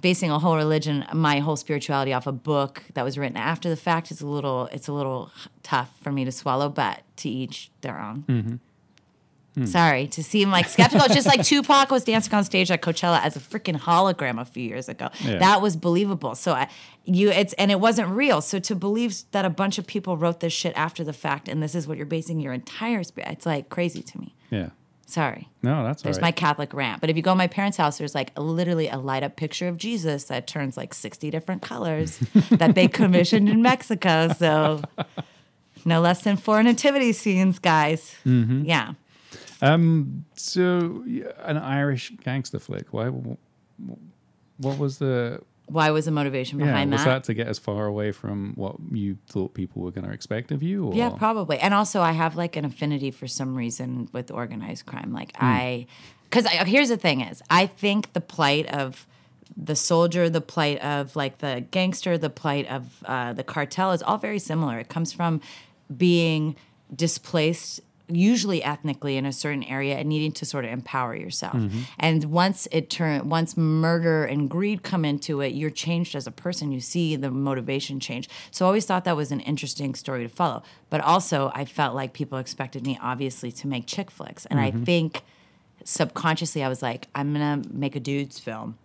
[0.00, 3.76] basing a whole religion, my whole spirituality off a book that was written after the
[3.76, 5.30] fact is a little it's a little
[5.62, 8.24] tough for me to swallow, but to each their own.
[8.28, 8.54] Mm-hmm.
[9.54, 9.64] Hmm.
[9.64, 11.04] Sorry to seem like skeptical.
[11.06, 14.44] It's just like Tupac was dancing on stage at Coachella as a freaking hologram a
[14.44, 15.08] few years ago.
[15.20, 15.38] Yeah.
[15.38, 16.36] That was believable.
[16.36, 16.68] So I,
[17.04, 18.40] you, it's and it wasn't real.
[18.42, 21.60] So to believe that a bunch of people wrote this shit after the fact, and
[21.60, 24.36] this is what you're basing your entire spirit, it's like crazy to me.
[24.50, 24.68] Yeah.
[25.10, 25.48] Sorry.
[25.62, 26.30] No, that's There's my.
[26.30, 27.00] Catholic rant.
[27.00, 29.66] But if you go to my parents' house, there's like literally a light up picture
[29.66, 32.18] of Jesus that turns like 60 different colors
[32.50, 34.32] that they commissioned in Mexico.
[34.38, 34.82] So
[35.84, 38.14] no less than four nativity scenes, guys.
[38.24, 38.64] Mm-hmm.
[38.64, 38.92] Yeah.
[39.60, 40.24] Um.
[40.36, 41.04] So
[41.38, 42.92] an Irish gangster flick.
[42.92, 43.08] Why?
[43.08, 45.42] What was the?
[45.70, 47.10] Why was the motivation behind Yeah, was that?
[47.10, 50.50] that to get as far away from what you thought people were going to expect
[50.50, 50.86] of you?
[50.86, 50.94] Or?
[50.94, 51.58] Yeah, probably.
[51.58, 55.12] And also, I have like an affinity for some reason with organized crime.
[55.12, 55.86] Like I,
[56.24, 59.06] because here's the thing: is I think the plight of
[59.56, 64.02] the soldier, the plight of like the gangster, the plight of uh, the cartel is
[64.02, 64.78] all very similar.
[64.78, 65.40] It comes from
[65.96, 66.56] being
[66.94, 71.54] displaced usually ethnically in a certain area and needing to sort of empower yourself.
[71.54, 71.80] Mm-hmm.
[71.98, 76.30] And once it turn once murder and greed come into it, you're changed as a
[76.30, 76.72] person.
[76.72, 78.28] You see the motivation change.
[78.50, 80.62] So I always thought that was an interesting story to follow.
[80.88, 84.46] But also I felt like people expected me obviously to make chick flicks.
[84.46, 84.84] And I mm-hmm.
[84.84, 85.22] think
[85.84, 88.76] subconsciously I was like, I'm gonna make a dude's film.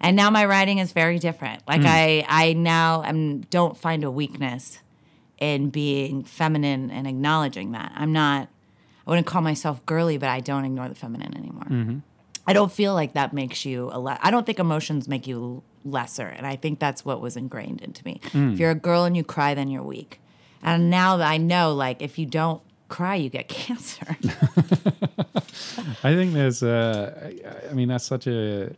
[0.00, 1.62] And now my writing is very different.
[1.66, 1.86] Like mm.
[1.88, 4.80] I I now am don't find a weakness
[5.38, 7.92] in being feminine and acknowledging that.
[7.94, 8.48] I'm not
[9.06, 12.02] I wouldn't call myself girly, but I don't ignore the feminine anymore.
[12.46, 15.62] I don't feel like that makes you a le- I don't think emotions make you
[15.84, 18.20] lesser, and I think that's what was ingrained into me.
[18.32, 20.20] If you're a girl and you cry, then you're weak.
[20.62, 24.16] And now that I know, like if you don't cry, you get cancer.
[26.02, 26.62] I think there's.
[26.62, 27.30] Uh,
[27.66, 28.74] I, I mean, that's such a.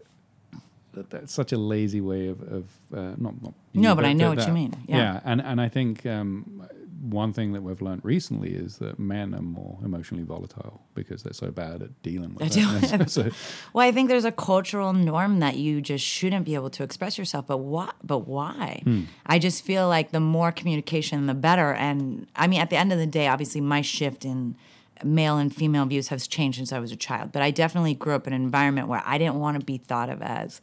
[1.10, 4.30] That's such a lazy way of, of uh, not, not you, No, but I know
[4.30, 4.74] that- what you that- mean.
[4.88, 5.20] Yeah.
[5.24, 6.66] and and I think um,
[7.00, 11.32] one thing that we've learned recently is that men are more emotionally volatile because they're
[11.32, 13.10] so bad at dealing with it.
[13.10, 13.30] so,
[13.72, 17.18] Well, I think there's a cultural norm that you just shouldn't be able to express
[17.18, 17.46] yourself.
[17.46, 17.90] But why?
[18.02, 18.80] But why?
[18.84, 19.02] Hmm.
[19.26, 21.72] I just feel like the more communication, the better.
[21.72, 24.56] And I mean, at the end of the day, obviously, my shift in
[25.04, 27.32] male and female views has changed since I was a child.
[27.32, 30.08] But I definitely grew up in an environment where I didn't want to be thought
[30.08, 30.60] of as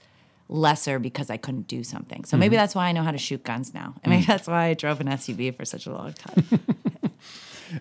[0.50, 2.26] lesser because I couldn't do something.
[2.26, 2.40] So mm-hmm.
[2.40, 3.96] maybe that's why I know how to shoot guns now.
[4.04, 4.28] And maybe mm.
[4.28, 6.46] that's why I drove an SUV for such a long time.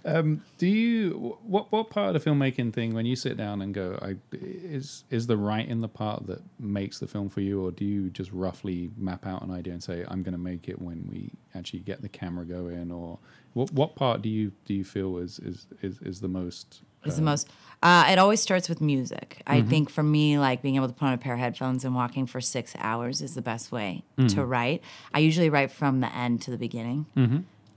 [0.05, 3.75] Um, do you what what part of the filmmaking thing when you sit down and
[3.75, 7.71] go, I, is is the writing the part that makes the film for you, or
[7.71, 10.81] do you just roughly map out an idea and say, I'm going to make it
[10.81, 13.19] when we actually get the camera going, or
[13.53, 17.17] what what part do you do you feel is is is, is the most is
[17.17, 17.49] the most.
[17.83, 19.43] Uh, it always starts with music.
[19.45, 21.95] I think for me, like being able to put on a pair of headphones and
[21.97, 24.83] walking for six hours is the best way to write.
[25.13, 27.07] I usually write from the end to the beginning,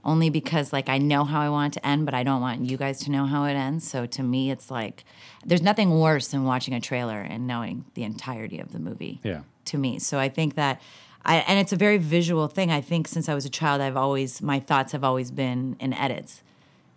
[0.04, 2.70] only because like I know how I want it to end, but I don't want
[2.70, 3.88] you guys to know how it ends.
[3.90, 5.04] So to me, it's like
[5.44, 9.40] there's nothing worse than watching a trailer and knowing the entirety of the movie yeah
[9.64, 9.98] to me.
[9.98, 10.80] So I think that
[11.24, 12.70] I and it's a very visual thing.
[12.70, 15.92] I think since I was a child, I've always my thoughts have always been in
[15.92, 16.42] edits.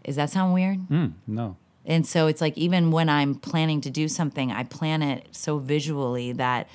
[0.04, 0.78] Does that sound weird?
[0.90, 1.58] mm, no
[1.90, 5.58] And so it's like even when I'm planning to do something, I plan it so
[5.58, 6.70] visually that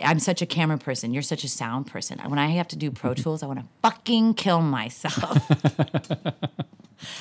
[0.00, 1.12] I'm such a camera person.
[1.12, 2.20] You're such a sound person.
[2.20, 5.50] When I have to do Pro Tools, I want to fucking kill myself.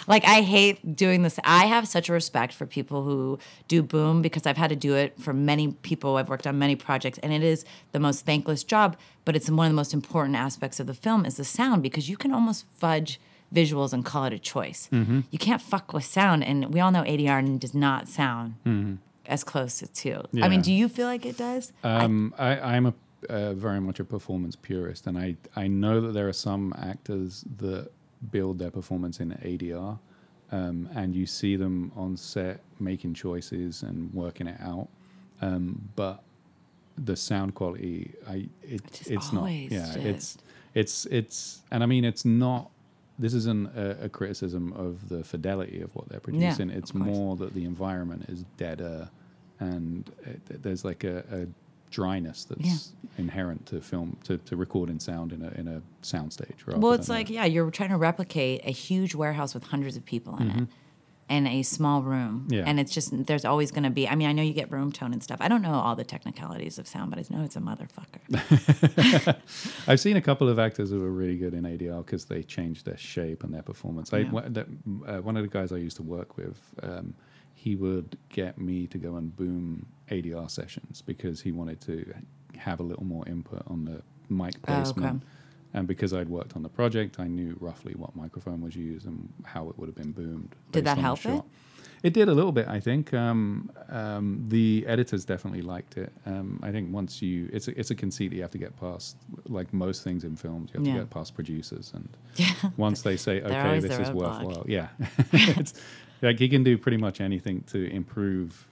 [0.08, 1.39] like I hate doing this.
[1.43, 4.95] I have such a respect for people who do boom because I've had to do
[4.95, 6.17] it for many people.
[6.17, 9.65] I've worked on many projects and it is the most thankless job, but it's one
[9.65, 12.67] of the most important aspects of the film is the sound because you can almost
[12.69, 13.19] fudge
[13.53, 14.89] visuals and call it a choice.
[14.91, 19.79] You can't fuck with sound and we all know ADR does not sound as close
[19.79, 20.23] to.
[20.41, 21.71] I mean, do you feel like it does?
[21.83, 22.93] Um, I, I'm a
[23.29, 27.43] uh, very much a performance purist, and I I know that there are some actors
[27.57, 27.89] that
[28.31, 29.97] build their performance in ADR,
[30.51, 34.88] um, and you see them on set making choices and working it out,
[35.41, 36.21] um, but
[36.95, 39.49] the sound quality, I it, it's not.
[39.51, 40.38] Yeah, just- it's
[40.75, 42.69] it's it's, and I mean it's not.
[43.19, 46.69] This isn't a, a criticism of the fidelity of what they're producing.
[46.69, 47.08] it's of course.
[47.08, 49.10] more that the environment is deader,
[49.60, 51.47] and it, there's like a, a
[51.89, 56.65] dryness that's inherent to film to, to record in sound in a in a soundstage.
[56.67, 59.97] Well, it's than a- like, yeah, you're trying to replicate a huge warehouse with hundreds
[59.97, 60.63] of people in it mm-hmm.
[61.30, 62.48] In a small room.
[62.50, 62.63] Yeah.
[62.66, 64.92] And it's just, there's always going to be, I mean, I know you get room
[64.92, 65.40] tone and stuff.
[65.42, 69.36] I don't know all the technicalities of sound, but I know it's a motherfucker.
[69.88, 72.86] I've seen a couple of actors who were really good in ADR because they changed
[72.86, 74.12] their shape and their performance.
[74.12, 74.30] Yeah.
[74.32, 77.13] uh, one of the guys I used to work with, um,
[77.54, 82.13] he would get me to go and boom ADR sessions because he wanted to
[82.58, 85.12] have a little more input on the mic Oh, okay.
[85.78, 89.32] And because I'd worked on the project, I knew roughly what microphone was used and
[89.46, 90.56] how it would have been boomed.
[90.72, 91.44] Did that help it?
[92.02, 93.13] It did a little bit, I think.
[93.13, 96.12] Um, um, the editors definitely liked it.
[96.26, 98.76] Um, I think once you, it's a, it's a conceit that you have to get
[98.80, 100.94] past, like most things in films, you have Yeah.
[100.94, 101.94] to get past producers.
[101.94, 102.10] And
[102.78, 104.88] once they say, okay, this is worthwhile, yeah.
[105.34, 105.74] it's,
[106.24, 108.68] like he can do pretty much anything to improve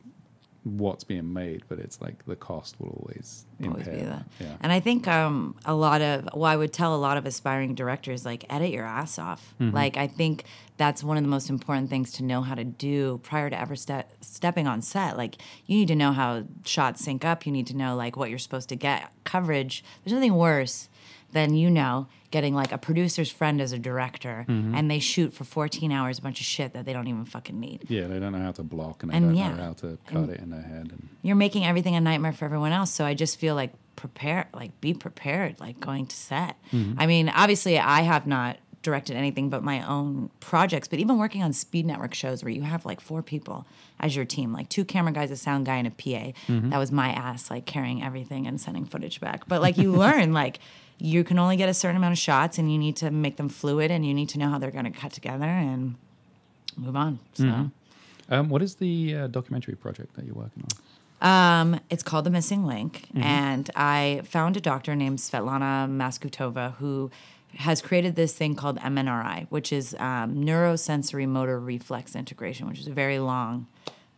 [0.65, 4.25] what's being made, but it's like the cost will always always be impair that.
[4.39, 4.58] Yeah.
[4.62, 7.75] And I think um, a lot of, well, I would tell a lot of aspiring
[7.75, 9.54] directors, like, edit your ass off.
[9.62, 9.75] Mm-hmm.
[9.75, 10.43] Like, I think
[10.78, 13.75] that's one of the most important things to know how to do prior to ever
[13.75, 15.17] ste- stepping on set.
[15.17, 15.36] Like,
[15.67, 17.45] you need to know how shots sync up.
[17.45, 19.12] You need to know, like, what you're supposed to get.
[19.23, 19.84] Coverage.
[20.04, 20.89] There's nothing worse
[21.31, 24.75] than, you know, getting like a producer's friend as a director Mm-hmm.
[24.75, 27.59] and they shoot for 14 hours a bunch of shit that they don't even fucking
[27.59, 27.85] need.
[27.89, 29.97] Yeah, they don't know how to block and they And don't yeah, know how to
[30.07, 30.91] cut it in their head.
[30.91, 32.91] And you're making everything a nightmare for everyone else.
[32.91, 36.57] So I just feel like prepare, like be prepared, like going to set.
[36.97, 41.41] I mean, obviously, I have not directed anything but my own projects, but even working
[41.41, 43.65] on Speed Network shows where you have like four people
[43.99, 46.33] as your team, like two camera guys, a sound guy, and a PA.
[46.69, 49.47] That was my ass, like carrying everything and sending footage back.
[49.47, 50.59] But like you learn, like
[50.97, 53.49] you can only get a certain amount of shots, and you need to make them
[53.49, 55.95] fluid, and you need to know how they're going to cut together and
[56.77, 57.19] move on.
[57.34, 57.71] So.
[58.29, 60.69] um, what is the uh, documentary project that you're working on?
[61.21, 67.10] Um, it's called The Missing Link, and I found a doctor named Svetlana Masgutova who
[67.58, 72.88] has created this thing called MNRI, which is um, neurosensory motor reflex integration, which is
[72.88, 73.67] a very long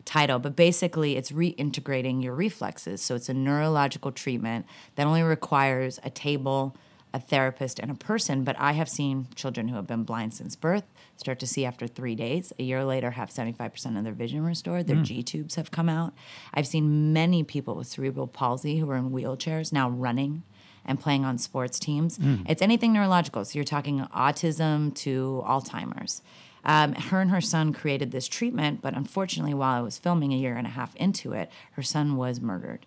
[0.07, 3.01] title, but basically it's reintegrating your reflexes.
[3.01, 4.65] So it's a neurological treatment
[4.95, 6.75] that only requires a table,
[7.13, 8.43] a therapist, and a person.
[8.43, 10.85] But I have seen children who have been blind since birth
[11.17, 12.53] start to see after three days.
[12.57, 14.87] A year later, have 75% of their vision restored.
[14.87, 15.03] Their hmm.
[15.03, 16.13] G tubes have come out.
[16.53, 20.43] I've seen many people with cerebral palsy who are in wheelchairs now running
[20.85, 22.15] and playing on sports teams.
[22.17, 22.43] Hmm.
[22.47, 23.43] It's anything neurological.
[23.43, 26.21] So you're talking autism to Alzheimer's.
[26.67, 30.35] Um, her and her son created this treatment, but unfortunately, while I was filming a
[30.35, 32.85] year and a half into it, her son was murdered.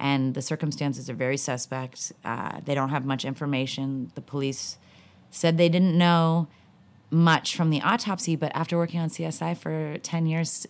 [0.00, 2.12] And the circumstances are very suspect.
[2.24, 4.10] Uh, they don't have much information.
[4.16, 4.78] The police
[5.30, 6.48] said they didn't know.
[7.12, 10.66] much from the autopsy, but after working on CSI for 10 years,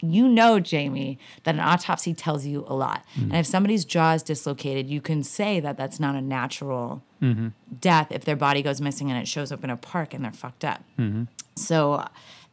[0.00, 3.04] you know, Jamie, that an autopsy tells you a lot.
[3.14, 7.48] And if somebody's jaw is dislocated, you can say that that's not a natural Mm-hmm.
[7.80, 10.32] death if their body goes missing and it shows up in a park and they're
[10.32, 10.82] fucked up.
[10.98, 11.24] Mm-hmm.
[11.54, 12.04] So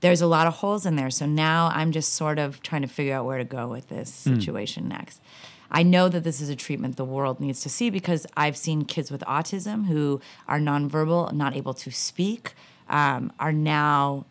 [0.01, 1.09] there's a lot of holes in there.
[1.09, 4.25] So now I'm just sort of trying to figure out where to go with this
[4.25, 4.35] mm.
[4.35, 5.21] situation next.
[5.71, 8.85] I know that this is a treatment the world needs to see because I've seen
[8.85, 12.53] kids with autism who are nonverbal, not able to speak,
[12.89, 14.25] um, are now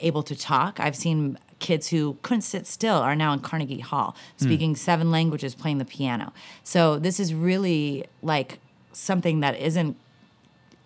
[0.00, 0.78] able to talk.
[0.78, 4.42] I've seen kids who couldn't sit still are now in Carnegie Hall mm.
[4.44, 6.32] speaking seven languages, playing the piano.
[6.62, 8.60] So this is really like
[8.98, 9.96] something that isn't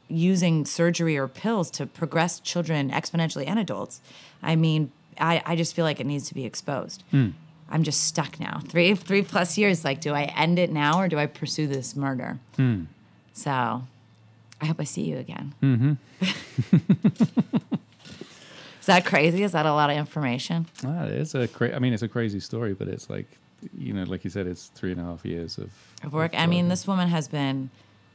[0.09, 4.01] using surgery or pills to progress children exponentially and adults.
[4.43, 7.03] I mean, I, I just feel like it needs to be exposed.
[7.13, 8.61] I'm just stuck now.
[8.69, 9.83] Three three plus years.
[9.85, 12.39] Like, do I end it now or do I pursue this murder?
[13.33, 13.51] So
[14.61, 15.55] I hope I see you again.
[18.81, 19.43] Is that crazy?
[19.45, 20.67] Is that a lot of information?
[20.85, 23.27] Ah, it's a cra- I mean, it's a crazy story, but it's like,
[23.79, 25.71] you know, like you said, it's three and a half years of,
[26.03, 26.33] of work.
[26.37, 27.71] I mean, this woman has been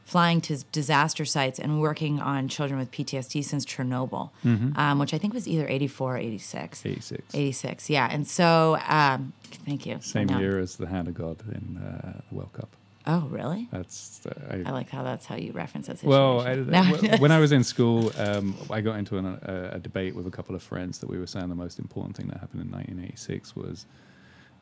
[0.08, 4.30] flying to disaster sites and working on children with PTSD since Chernobyl,
[4.78, 6.86] um, which I think was either 84 or 86.
[6.86, 7.34] 86.
[7.34, 8.08] 86, yeah.
[8.10, 9.34] And so, um,
[9.66, 9.98] thank you.
[10.00, 10.38] Same No.
[10.38, 12.74] year as the Hand of God in uh, the World Cup.
[13.06, 13.68] Oh, really?
[13.70, 16.54] That's uh, I like how that's how you reference that Well, I.
[16.54, 16.82] No.
[17.18, 20.30] when I was in school, um, I got into an, a, a debate with a
[20.30, 23.56] couple of friends that we were saying the most important thing that happened in 1986
[23.56, 23.86] was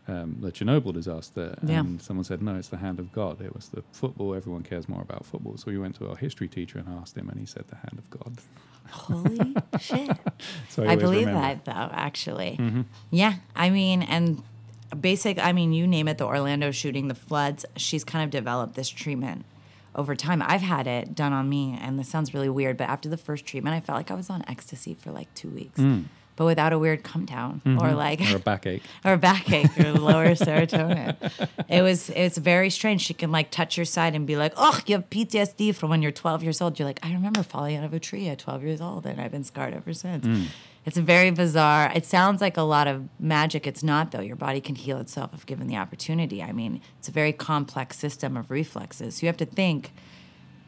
[0.09, 1.57] um, the Chernobyl disaster.
[1.63, 1.81] Yeah.
[1.81, 3.41] And someone said, no, it's the hand of God.
[3.41, 4.35] It was the football.
[4.35, 5.57] Everyone cares more about football.
[5.57, 7.99] So we went to our history teacher and asked him, and he said, the hand
[7.99, 8.39] of God.
[8.91, 10.17] Holy shit.
[10.69, 11.41] So I always believe remember.
[11.41, 12.57] that though, actually.
[12.59, 12.83] Mm-hmm.
[13.11, 14.43] Yeah, I mean, and
[15.01, 18.75] basic, I mean, you name it, the Orlando shooting, the floods, she's kind of developed
[18.75, 19.45] this treatment
[19.97, 20.43] over time.
[20.43, 23.45] I've had it done on me, and this sounds really weird, but after the first
[23.45, 25.81] treatment, I felt like I was on ecstasy for like two weeks,
[26.37, 28.25] but without a weird come down or like Mm.
[28.27, 28.35] Mm-hmm.
[28.35, 28.83] Or a backache.
[29.05, 31.17] or backache or lower serotonin.
[31.69, 33.03] It was it's very strange.
[33.03, 36.03] She can like touch your side and be like, "Oh, you have PTSD from when
[36.03, 38.63] you're 12 years old." You're like, "I remember falling out of a tree at 12
[38.63, 40.27] years old, and I've been scarred ever since."
[40.85, 41.91] It's very bizarre.
[41.95, 43.67] It sounds like a lot of magic.
[43.67, 44.21] It's not though.
[44.21, 46.43] Your body can heal itself if given the opportunity.
[46.43, 49.17] I mean, it's a very complex system of reflexes.
[49.17, 49.93] So you have to think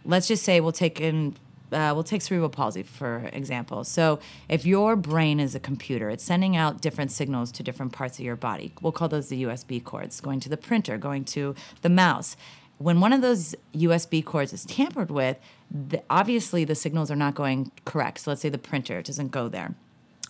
[0.04, 1.37] let's just say we'll take in
[1.72, 3.85] uh, we'll take cerebral palsy for example.
[3.85, 8.18] So if your brain is a computer, it's sending out different signals to different parts
[8.18, 8.72] of your body.
[8.81, 12.37] We'll call those the USB cords, going to the printer, going to the mouse.
[12.78, 15.38] When one of those USB cords is tampered with,
[15.70, 18.20] the, obviously the signals are not going correct.
[18.20, 19.74] So let's say the printer doesn't go there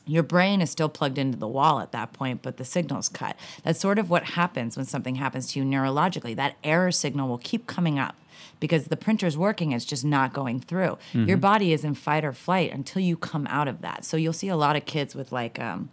[0.09, 3.37] your brain is still plugged into the wall at that point, but the signal's cut.
[3.62, 6.35] That's sort of what happens when something happens to you neurologically.
[6.35, 8.16] That error signal will keep coming up
[8.61, 10.98] because the printer's working, it's just not going through.
[11.12, 14.05] Your body is in fight or flight until you come out of that.
[14.05, 15.90] So you'll see a lot of kids with like, um,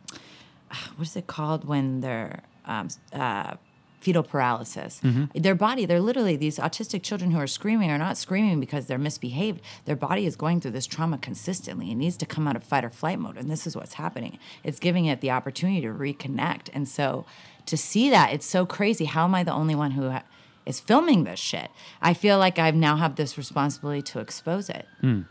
[0.96, 3.56] what is it called when they're um, uh,
[4.02, 5.02] fetal paralysis.
[5.34, 9.00] Their body, they're literally these autistic children who are screaming are not screaming because they're
[9.00, 9.62] misbehaved.
[9.86, 11.90] Their body is going through this trauma consistently.
[11.92, 14.38] It needs to come out of fight or flight mode, and this is what's happening.
[14.64, 17.26] It's giving it the opportunity to reconnect, and so
[17.66, 19.06] to see that, it's so crazy.
[19.06, 20.10] How am I the only one who?
[20.12, 20.24] Ha-
[20.66, 21.70] is filming this shit.
[22.02, 25.24] I feel like I now have this responsibility to expose it, at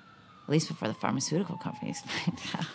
[0.49, 2.67] least before the pharmaceutical companies find out.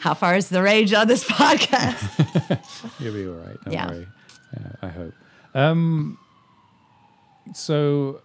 [0.00, 2.00] How far is the range on this podcast?
[3.00, 3.56] You'll be all right.
[3.64, 3.88] Don't Yeah.
[3.90, 4.06] worry.
[4.56, 5.14] Uh, I hope.
[5.54, 6.18] Um,
[7.54, 8.20] so,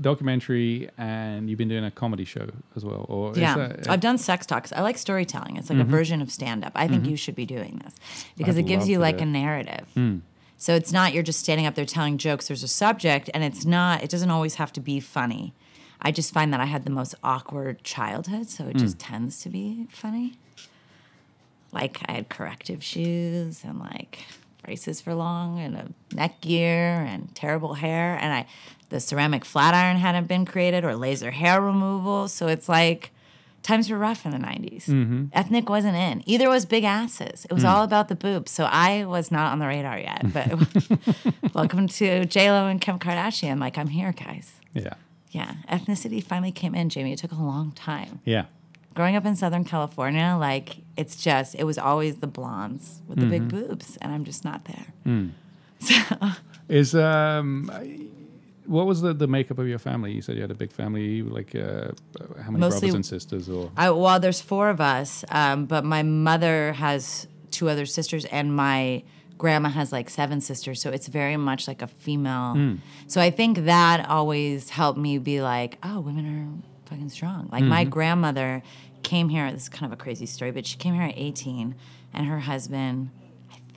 [0.00, 4.00] documentary, and you've been doing a comedy show as well, or is yeah, that- I've
[4.00, 4.72] done sex talks.
[4.72, 5.56] I like storytelling.
[5.56, 6.72] It's like a version of stand up.
[6.74, 7.94] I think you should be doing this
[8.36, 9.86] because I'd it gives you like a narrative.
[10.58, 12.48] So it's not you're just standing up there telling jokes.
[12.48, 14.02] There's a subject, and it's not.
[14.02, 15.54] It doesn't always have to be funny.
[16.02, 19.12] I just find that I had the most awkward childhood, so it just hmm.
[19.12, 20.34] tends to be funny.
[21.72, 24.24] Like I had corrective shoes and like
[24.64, 28.46] braces for long and a neck gear and terrible hair, and I
[28.88, 32.26] the ceramic flat iron hadn't been created or laser hair removal.
[32.26, 33.12] So it's like
[33.68, 34.86] times were rough in the 90s.
[34.86, 35.26] Mm-hmm.
[35.34, 36.22] Ethnic wasn't in.
[36.26, 37.44] Either was big asses.
[37.44, 37.68] It was mm.
[37.68, 38.50] all about the boobs.
[38.50, 40.32] So I was not on the radar yet.
[40.32, 40.48] But
[41.54, 43.60] welcome to JLo and Kim Kardashian.
[43.60, 44.54] Like, I'm here, guys.
[44.72, 44.94] yeah,
[45.32, 45.52] Yeah.
[45.68, 47.12] Ethnicity finally came in, Jamie.
[47.12, 48.20] It took a long time.
[48.24, 48.46] yeah.
[48.94, 53.26] Growing up in Southern California, like, it's just, it was always the blondes with the
[53.26, 53.68] big mm-hmm.
[53.68, 53.96] boobs.
[53.98, 54.86] And I'm just not there.
[55.06, 55.30] Mm.
[56.68, 57.70] Is um,
[58.68, 60.12] what was the, the makeup of your family?
[60.12, 61.22] You said you had a big family.
[61.22, 61.92] Like, uh,
[62.42, 63.48] how many Mostly- brothers and sisters?
[63.48, 68.24] Or I, well, there's four of us, um, but my mother has two other sisters,
[68.26, 69.02] and my
[69.38, 70.82] grandma has like seven sisters.
[70.82, 72.76] So it's very much like a female.
[73.06, 77.48] So I think that always helped me be like, oh, women are fucking strong.
[77.50, 78.62] Like my grandmother
[79.02, 79.50] came here.
[79.52, 81.74] This is kind of a crazy story, but she came here at 18,
[82.12, 83.10] and her husband,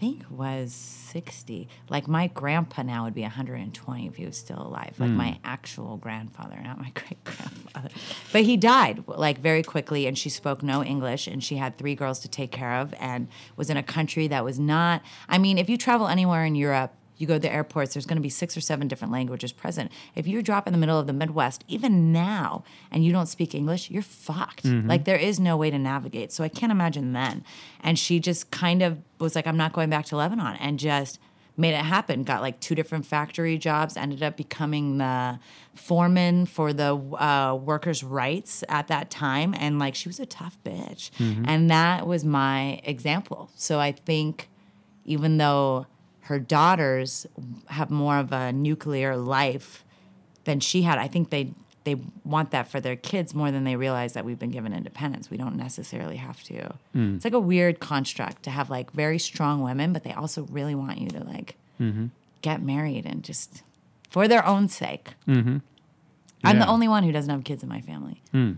[0.01, 1.69] think, was 60.
[1.87, 4.95] Like my grandpa now would be 120 if he was still alive.
[4.97, 5.15] Like hmm.
[5.15, 7.89] my actual grandfather, not my great grandfather.
[8.33, 11.93] But he died like very quickly, and she spoke no English, and she had three
[11.93, 15.03] girls to take care of, and was in a country that was not.
[15.29, 18.17] I mean, if you travel anywhere in Europe you go to the airports, there's going
[18.17, 19.91] to be six or seven different languages present.
[20.15, 23.53] If you drop in the middle of the Midwest, even now, and you don't speak
[23.55, 24.65] English, you're fucked.
[24.65, 26.31] Like there is no way to navigate.
[26.31, 27.43] So I can't imagine then.
[27.81, 31.19] And she just kind of was like, I'm not going back to Lebanon and just
[31.57, 32.23] made it happen.
[32.23, 35.37] Got like two different factory jobs, ended up becoming the
[35.75, 39.53] foreman for the uh, workers' rights at that time.
[39.57, 41.11] And like she was a tough bitch.
[41.45, 43.51] And that was my example.
[43.55, 44.47] So I think
[45.05, 45.87] even though
[46.21, 47.25] her daughters
[47.67, 49.83] have more of a nuclear life
[50.43, 50.97] than she had.
[50.97, 51.53] I think they
[51.83, 55.31] they want that for their kids more than they realize that we've been given independence.
[55.31, 56.75] We don't necessarily have to.
[56.95, 57.15] Mm.
[57.15, 60.75] It's like a weird construct to have like very strong women, but they also really
[60.75, 62.07] want you to like mm-hmm.
[62.43, 63.63] get married and just
[64.11, 65.15] for their own sake.
[65.27, 65.57] Mm-hmm.
[66.43, 68.21] I'm the only one who doesn't have kids in my family.
[68.31, 68.37] Hmm.
[68.37, 68.57] And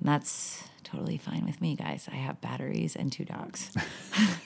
[0.00, 2.08] that's totally fine with me, guys.
[2.10, 3.70] I have batteries and two dogs.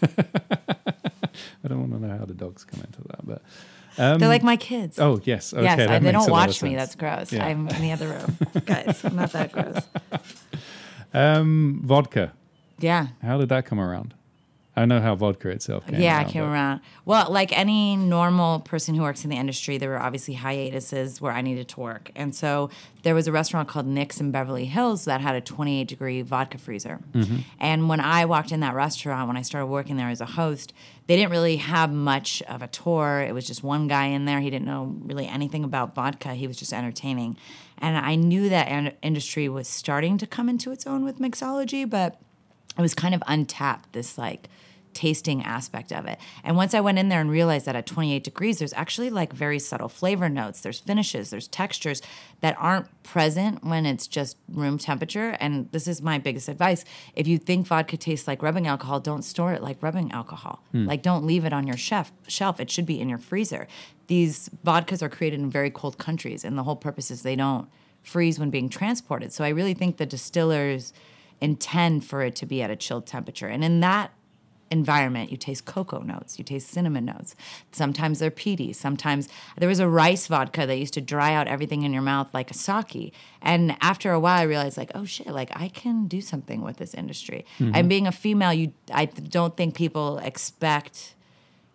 [1.64, 3.42] I don't want to know how the dogs come into that, but
[3.98, 4.98] um, They're like my kids.
[4.98, 6.74] oh yes, okay, yes, that I, they makes don't a watch me.
[6.74, 7.32] That's gross.
[7.32, 7.46] Yeah.
[7.46, 8.36] I'm in the other room.
[8.66, 9.82] Guys, I'm not that gross.
[11.14, 12.32] Um, vodka.
[12.78, 13.06] Yeah.
[13.22, 14.12] How did that come around?
[14.78, 16.26] I know how vodka itself came yeah, around.
[16.26, 16.80] I came but- around.
[17.06, 21.32] Well, like any normal person who works in the industry, there were obviously hiatuses where
[21.32, 22.10] I needed to work.
[22.14, 22.68] And so
[23.02, 26.58] there was a restaurant called Nick's in Beverly Hills that had a 28 degree vodka
[26.58, 27.00] freezer.
[27.12, 27.36] Mm-hmm.
[27.58, 30.74] And when I walked in that restaurant, when I started working there as a host,
[31.06, 33.24] they didn't really have much of a tour.
[33.26, 34.40] It was just one guy in there.
[34.40, 37.36] He didn't know really anything about vodka, he was just entertaining.
[37.78, 41.88] And I knew that in- industry was starting to come into its own with mixology,
[41.88, 42.20] but
[42.76, 44.48] it was kind of untapped this like
[44.96, 46.18] tasting aspect of it.
[46.42, 49.30] And once i went in there and realized that at 28 degrees there's actually like
[49.30, 50.62] very subtle flavor notes.
[50.62, 52.00] There's finishes there's textures
[52.40, 55.36] that aren't present when it's just room temperature.
[55.38, 56.82] And this is my biggest advice.
[57.14, 60.62] If you think vodka tastes like rubbing alcohol don't store it like rubbing alcohol.
[60.72, 60.86] Hmm.
[60.86, 62.58] Like don't leave it on your chef shelf.
[62.58, 63.68] It should be in your freezer.
[64.06, 67.68] These vodkas are created in very cold countries and the whole purpose is they don't
[68.02, 69.30] freeze when being transported.
[69.34, 70.94] So i really think the distillers
[71.40, 73.48] intend for it to be at a chilled temperature.
[73.48, 74.12] And in that
[74.70, 77.36] environment, you taste cocoa notes, you taste cinnamon notes.
[77.72, 78.72] Sometimes they're peaty.
[78.72, 82.28] Sometimes there was a rice vodka that used to dry out everything in your mouth
[82.32, 83.14] like a sake.
[83.40, 86.78] And after a while, I realized like, oh shit, like I can do something with
[86.78, 87.46] this industry.
[87.58, 87.72] Mm-hmm.
[87.74, 91.14] And being a female, you, I don't think people expect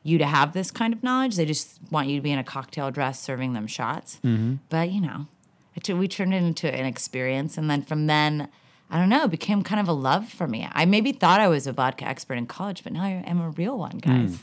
[0.03, 1.35] you to have this kind of knowledge.
[1.35, 4.19] They just want you to be in a cocktail dress serving them shots.
[4.23, 4.55] Mm-hmm.
[4.69, 5.27] But you know,
[5.75, 8.49] it, we turned it into an experience, and then from then,
[8.91, 10.67] I don't know, it became kind of a love for me.
[10.71, 13.49] I maybe thought I was a vodka expert in college, but now I am a
[13.49, 14.25] real one, hmm.
[14.27, 14.37] guys.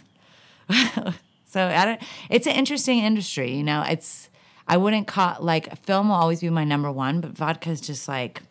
[1.45, 2.03] so I don't.
[2.31, 3.85] It's an interesting industry, you know.
[3.89, 4.31] It's
[4.67, 8.09] I wouldn't call like film will always be my number one, but vodka is just
[8.09, 8.43] like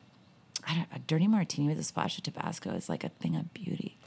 [0.68, 3.54] I don't, a dirty martini with a splash of Tabasco is like a thing of
[3.54, 3.98] beauty.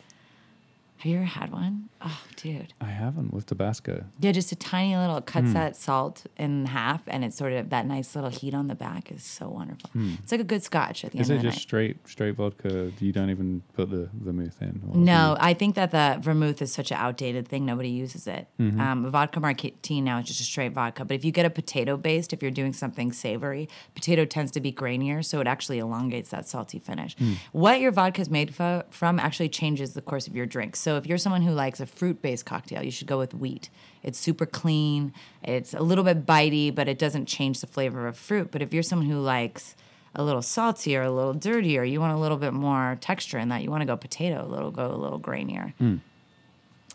[1.01, 1.89] Have you ever had one?
[2.03, 2.75] Oh, dude.
[2.79, 4.05] I haven't with Tabasco.
[4.21, 7.71] Yeah, just a tiny little it cuts that salt in half, and it's sort of
[7.71, 9.89] that nice little heat on the back is so wonderful.
[9.95, 11.21] It's like a good scotch at the.
[11.21, 11.63] Is end it of the just night.
[11.63, 12.93] straight straight vodka?
[13.01, 14.83] You don't even put the vermouth in?
[14.93, 17.65] No, I think that the vermouth is such an outdated thing.
[17.65, 18.49] Nobody uses it.
[18.59, 18.81] Mm-hmm.
[18.81, 21.07] Um, vodka martini now is just a straight vodka.
[21.07, 24.61] But if you get a potato based, if you're doing something savory, potato tends to
[24.61, 27.17] be grainier, so it actually elongates that salty finish.
[27.17, 27.35] Hmm.
[27.53, 30.77] What your vodka is made fo- from actually changes the course of your drink.
[30.77, 33.71] So if you're someone who likes a fruit based cocktail, you should go with wheat.
[34.03, 35.13] It's super clean.
[35.43, 38.51] It's a little bit bitey, but it doesn't change the flavor of fruit.
[38.51, 39.75] But if you're someone who likes
[40.15, 43.63] a little saltier, a little dirtier, you want a little bit more texture in that,
[43.63, 45.75] you want to go potato, a little go a little grainier.
[45.75, 45.97] Hmm.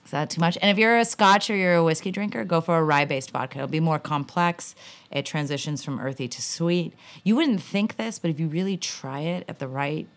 [0.03, 0.55] Is that too much?
[0.61, 3.31] And if you're a scotch or you're a whiskey drinker, go for a rye based
[3.31, 3.57] vodka.
[3.57, 4.75] It'll be more complex.
[5.09, 6.93] It transitions from earthy to sweet.
[7.23, 10.07] You wouldn't think this, but if you really try it at the right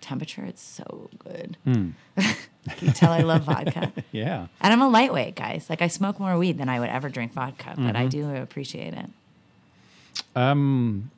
[0.00, 1.56] temperature, it's so good.
[1.66, 1.94] you
[2.76, 3.92] can tell I love vodka.
[4.12, 4.46] Yeah.
[4.60, 5.68] And I'm a lightweight, guys.
[5.68, 8.94] Like I smoke more weed than I would ever drink vodka, but I do appreciate
[8.94, 9.06] it.
[10.34, 11.10] Um,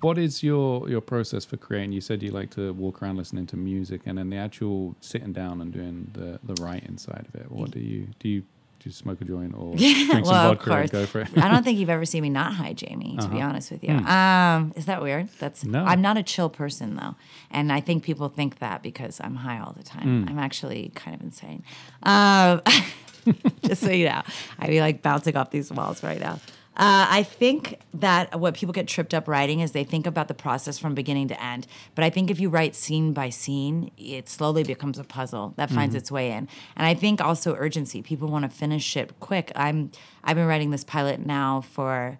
[0.00, 1.92] what is your your process for creating?
[1.92, 5.32] You said you like to walk around listening to music, and then the actual sitting
[5.32, 7.50] down and doing the the writing side of it.
[7.50, 8.28] What do you do?
[8.28, 8.42] You
[8.86, 11.28] just smoke a joint or drink some well, of vodka and go for it?
[11.36, 13.16] I don't think you've ever seen me not high, Jamie.
[13.20, 15.28] To be honest with you, um, is that weird?
[15.40, 15.84] That's No.
[15.84, 17.16] I'm not a chill person though,
[17.50, 20.26] and I think people think that because I'm high all the time.
[20.28, 21.64] I'm actually kind of insane.
[22.04, 22.62] Um,
[23.62, 24.22] just so you know,
[24.58, 26.38] I'd be like bouncing off these walls right now.
[26.76, 30.34] Uh, I think that what people get tripped up writing is they think about the
[30.34, 31.66] process from beginning to end.
[31.94, 35.70] But I think if you write scene by scene, it slowly becomes a puzzle that
[35.70, 36.48] finds its way in.
[36.76, 38.02] And I think also urgency.
[38.02, 39.52] People want to finish it quick.
[39.56, 39.90] I'm
[40.22, 42.18] I've been writing this pilot now for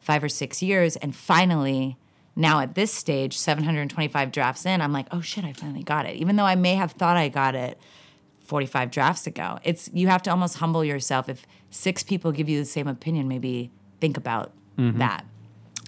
[0.00, 1.96] five or six years, and finally.
[2.34, 6.14] Now at this stage, 725 drafts in, I'm like, oh shit, I finally got it.
[6.14, 7.80] Even though I may have thought I got it
[8.44, 9.58] 45 drafts ago.
[9.64, 11.28] It's you have to almost humble yourself.
[11.28, 14.98] If six people give you the same opinion, maybe think about mm-hmm.
[14.98, 15.24] that.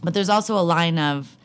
[0.03, 1.37] But there's also a line of,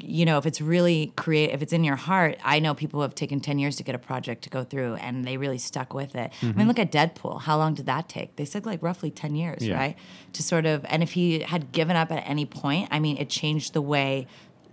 [0.00, 2.38] you know, if it's really create, if it's in your heart.
[2.44, 5.24] I know people have taken 10 years to get a project to go through, and
[5.24, 6.32] they really stuck with it.
[6.40, 6.68] I mean, mm-hmm.
[6.68, 7.42] look at Deadpool.
[7.42, 8.36] How long did that take?
[8.36, 9.76] They said like roughly 10 years, Yeah.
[9.76, 9.96] right?
[10.34, 13.28] To sort of, and if he had given up at any point, I mean, it
[13.28, 14.26] changed the way.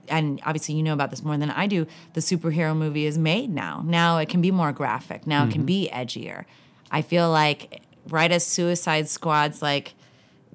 [0.07, 1.87] And obviously, you know about this more than I do.
[2.13, 3.81] The superhero movie is made now.
[3.83, 5.25] Now it can be more graphic.
[5.25, 5.65] Now it can mm-hmm.
[5.65, 6.45] be edgier.
[6.91, 9.95] I feel like right as Suicide Squad's like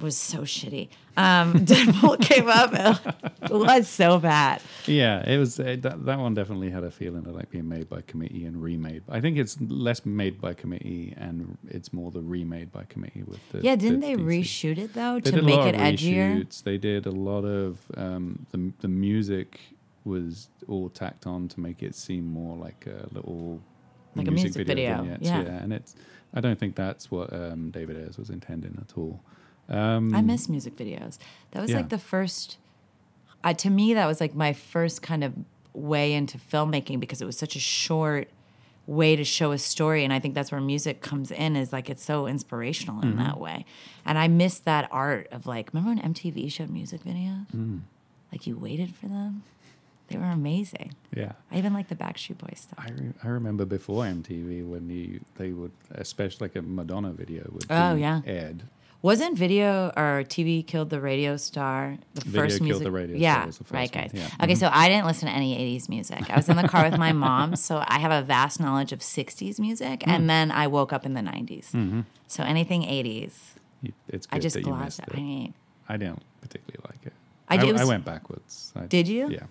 [0.02, 0.88] was so shitty.
[1.16, 2.72] Um, Deadpool came up.
[3.42, 4.62] It was so bad.
[4.86, 7.88] Yeah, it was uh, that, that one definitely had a feeling of like being made
[7.88, 9.02] by committee and remade.
[9.08, 13.40] I think it's less made by committee and it's more the remade by committee with
[13.50, 14.42] the Yeah, didn't the they DC.
[14.42, 16.38] reshoot it though They to did a make lot it of edgier?
[16.44, 16.62] reshoots.
[16.62, 19.60] They did a lot of um, the the music
[20.04, 23.60] was all tacked on to make it seem more like a little
[24.16, 25.40] Like a music video, vignettes, yeah.
[25.40, 25.94] and it's
[26.32, 29.20] I don't think that's what um, David Ayers was intending at all.
[29.70, 31.18] Um, I miss music videos.
[31.52, 31.78] That was yeah.
[31.78, 32.58] like the first.
[33.42, 35.32] Uh, to me, that was like my first kind of
[35.72, 38.28] way into filmmaking because it was such a short
[38.86, 41.54] way to show a story, and I think that's where music comes in.
[41.56, 43.18] Is like it's so inspirational in Mm-hmm.
[43.18, 43.64] that way,
[44.04, 45.70] and I miss that art of like.
[45.72, 47.46] Remember when MTV showed music videos?
[47.54, 47.80] Mm.
[48.32, 49.42] Like you waited for them.
[50.08, 50.92] They were amazing.
[51.16, 51.32] yeah.
[51.52, 52.84] I even like the Backstreet Boys stuff.
[52.84, 57.48] I, re- I remember before MTV when you they would especially like a Madonna video
[57.52, 58.20] would Oh, yeah.
[58.26, 58.64] aired.
[59.02, 61.96] Wasn't video or TV killed the radio star?
[62.14, 62.84] The Video first killed music.
[62.84, 64.10] the radio star yeah, was the first right, guys.
[64.12, 64.28] yeah.
[64.42, 64.58] Okay, Mhm.
[64.58, 66.28] so I didn't listen to any '80s music.
[66.28, 69.00] I was in the car with my mom, so I have a vast knowledge of
[69.00, 70.10] '60s music, Hmm.
[70.10, 71.70] and then I woke up in the '90s.
[71.72, 72.00] Mm-hmm.
[72.26, 74.98] So anything '80s, You- It's good I just that you glossed.
[74.98, 75.06] it.
[75.10, 75.54] I mean,
[75.88, 77.14] I didn't particularly like it.
[77.48, 78.72] I I, did- I was- went backwards.
[78.76, 79.30] I, Did you?
[79.30, 79.44] Yeah.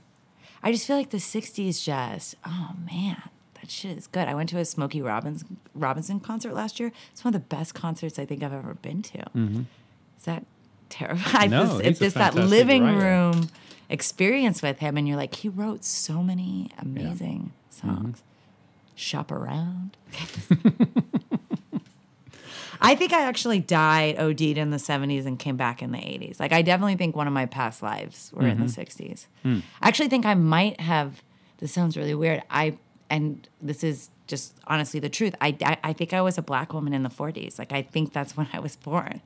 [0.61, 2.35] I just feel like the '60s just.
[2.45, 3.23] Oh man,
[3.61, 4.27] that shit is good.
[4.27, 5.43] I went to a Smokey Robbins
[5.75, 6.91] Robinson concert last year.
[7.11, 9.19] It's one of the best concerts I think I've ever been to.
[10.17, 10.45] Is that
[10.89, 11.51] terrifying?
[11.59, 11.77] Mm-hmm.
[11.77, 12.97] No, it's just that living writer.
[12.99, 13.49] room
[13.89, 17.51] experience with him, and you're like, he wrote so many amazing
[17.81, 17.95] Mm-hmm.
[17.95, 18.23] songs.
[18.95, 19.95] Shop around.
[22.81, 26.39] I think I actually died, OD'd in the 70s and came back in the 80s.
[26.39, 29.03] Like, I definitely think one of my past lives were in the Mm-hmm.
[29.03, 29.25] 60s.
[29.43, 29.59] Hmm.
[29.81, 31.21] I actually think I might have,
[31.57, 32.41] this sounds really weird.
[32.49, 32.77] I,
[33.09, 35.35] and this is just honestly the truth.
[35.41, 37.57] I, I, I think I was a black woman in the 40s.
[37.57, 39.21] Like, I think that's when I was born.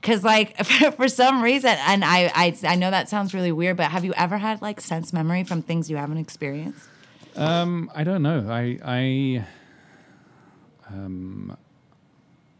[0.00, 0.56] Cause like
[0.96, 4.14] for some reason, and I, I I know that sounds really weird, but have you
[4.14, 6.86] ever had like sense memory from things you haven't experienced?
[7.34, 8.46] Um, I don't know.
[8.48, 9.44] I I
[10.88, 11.56] um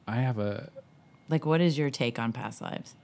[0.09, 0.69] I have a
[1.29, 2.97] Like, what is your take on past lives?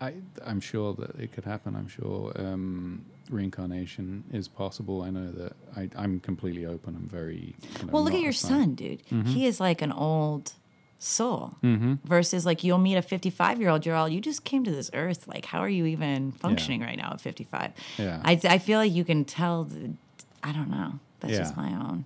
[0.00, 1.76] I I'm sure that it could happen.
[1.76, 5.02] I'm sure um, reincarnation is possible.
[5.02, 6.94] I know that I I'm completely open.
[6.96, 9.02] I'm very you know, Well, look at your son, dude.
[9.06, 9.24] Mm-hmm.
[9.24, 10.52] He is like an old
[10.98, 11.56] soul
[12.04, 13.84] versus like you'll meet a 55 year old.
[13.84, 15.28] You're all, you just came to this earth.
[15.28, 17.72] Like, how are you even functioning right now at 55?
[17.98, 18.20] Yeah.
[18.24, 19.68] I, I feel like you can tell,
[20.42, 20.98] I don't know.
[21.20, 22.04] That's just my own.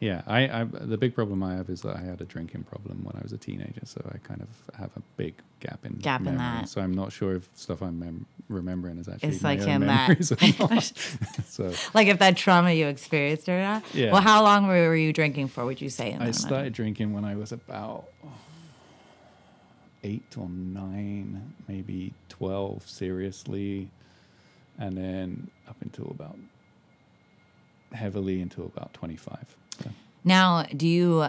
[0.00, 3.04] Yeah, I, I the big problem I have is that I had a drinking problem
[3.04, 6.20] when I was a teenager, so I kind of have a big gap in Gap
[6.20, 6.38] in memory.
[6.38, 6.68] that.
[6.70, 9.82] So I'm not sure if stuff I'm mem- remembering is actually It's my like in
[9.82, 10.84] that- memories or not.
[11.46, 13.82] so Like if that trauma you experienced or not.
[13.94, 14.12] Yeah.
[14.12, 16.12] Well, how long were, you drinking for, would you say?
[16.12, 18.06] in I started drinking when I was about
[20.02, 23.90] eight or nine, maybe twelve, seriously,
[24.78, 26.38] and then up until about
[27.92, 29.56] heavily until about twenty five.
[29.82, 29.90] So.
[30.24, 31.26] Now, do you?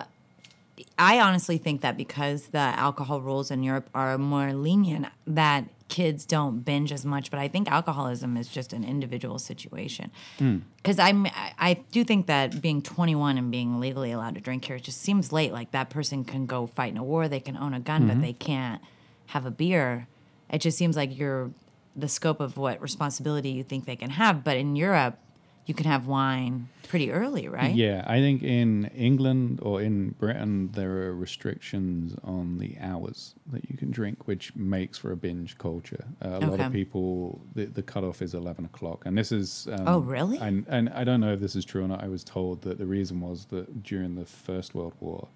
[0.97, 6.25] I honestly think that because the alcohol rules in Europe are more lenient, that kids
[6.25, 7.29] don't binge as much.
[7.29, 10.11] But I think alcoholism is just an individual situation.
[10.39, 10.59] Hmm.
[10.77, 14.65] Because I'm, I I do think that being 21 and being legally allowed to drink
[14.65, 15.51] here just seems late.
[15.51, 18.13] Like that person can go fight in a war, they can own a gun, but
[18.13, 18.21] mm-hmm.
[18.21, 18.81] they can't
[19.27, 20.07] have a beer.
[20.49, 21.51] It just seems like you're
[21.95, 24.43] the scope of what responsibility you think they can have.
[24.43, 25.17] But in Europe,
[25.65, 27.73] you can have wine pretty early, right?
[27.73, 33.69] Yeah, I think in England or in Britain there are restrictions on the hours that
[33.69, 36.03] you can drink, which makes for a binge culture.
[36.23, 39.67] Uh, a lot of people, the, the cutoff is eleven o'clock, and this is.
[39.71, 40.37] Um, Oh, really?
[40.39, 42.03] And and I don't know if this is true or not.
[42.03, 45.27] I was told that the reason was that during the First World War,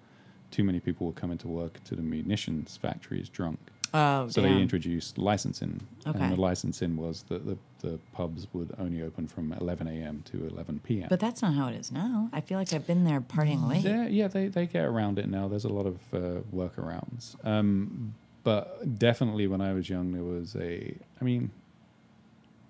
[0.50, 3.58] too many people were coming to work to the munitions factories drunk.
[3.94, 4.54] Oh, So damn.
[4.56, 6.18] they introduced licensing, Okay.
[6.18, 10.22] and the licensing was that the, the pubs would only open from 11 a.m.
[10.26, 11.06] to 11 p.m.
[11.08, 12.28] But that's not how it is now.
[12.32, 13.84] I feel like I've been there partying late.
[13.84, 15.48] Yeah, yeah, they, they get around it now.
[15.48, 17.36] There's a lot of uh, workarounds.
[17.46, 18.14] Um,
[18.44, 20.94] but definitely when I was young, there was a.
[21.20, 21.50] I mean,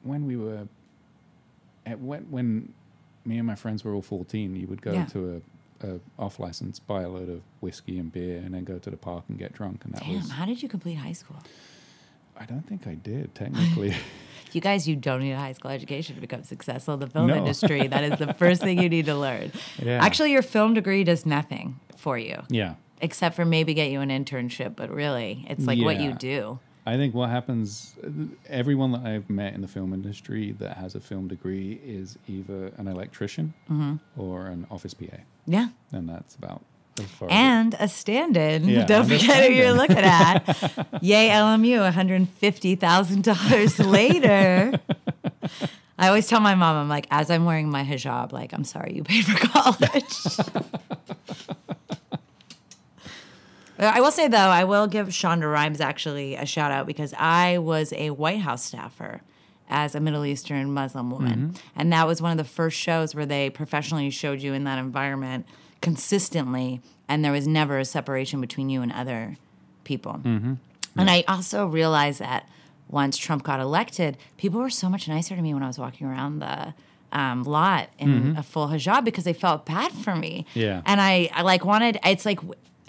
[0.03, 0.69] when we were,
[1.85, 2.73] at when when
[3.25, 5.07] me and my friends were all 14, you would go Yeah.
[5.07, 5.41] to a,
[5.83, 8.97] a off license, buy a load of whiskey and beer, and then go to the
[8.97, 9.85] park and get drunk.
[9.85, 10.31] And that Damn, was.
[10.31, 11.37] how did you complete high school?
[12.39, 13.95] I don't think I did technically.
[14.53, 17.27] You guys, you don't need a high school education to become successful in the film
[17.27, 17.35] No.
[17.37, 17.89] industry.
[17.89, 19.53] That is the first thing you need to learn.
[19.83, 20.03] Yeah.
[20.03, 22.77] Actually, your film degree does nothing for you, yeah.
[23.03, 24.75] except for maybe get you an internship.
[24.77, 26.59] But really, it's like what you do.
[26.87, 27.97] I think what happens,
[28.49, 32.69] everyone that I've met in the film industry that has a film degree is either
[32.79, 33.97] an electrician Mm-hmm.
[34.19, 35.19] or an office PA.
[35.47, 35.69] Yeah.
[35.93, 36.63] And that's about
[36.99, 38.69] as far as And a stand-in.
[38.69, 40.47] Yeah, Don't forget who you're looking at.
[41.03, 44.73] Yay, LMU, $150,000 later.
[45.99, 48.95] I always tell my mom, I'm like, as I'm wearing my hijab, like, I'm sorry
[48.95, 50.15] you paid for college.
[53.79, 57.59] I will say though, I will give Shonda Rhimes actually a shout out because I
[57.59, 59.21] was a White House staffer
[59.69, 61.57] as a Middle Eastern Muslim woman, mm-hmm.
[61.75, 64.79] and that was one of the first shows where they professionally showed you in that
[64.79, 65.47] environment
[65.81, 69.37] consistently, and there was never a separation between you and other
[69.85, 70.21] people.
[70.25, 70.55] Mm-hmm.
[70.99, 72.49] And I also realized that
[72.89, 76.07] once Trump got elected, people were so much nicer to me when I was walking
[76.07, 76.75] around the
[77.13, 78.39] um, lot in mm-hmm.
[78.39, 80.47] a full hijab because they felt bad for me.
[80.55, 80.83] Yeah.
[80.87, 81.99] And I, I like wanted.
[82.05, 82.41] It's like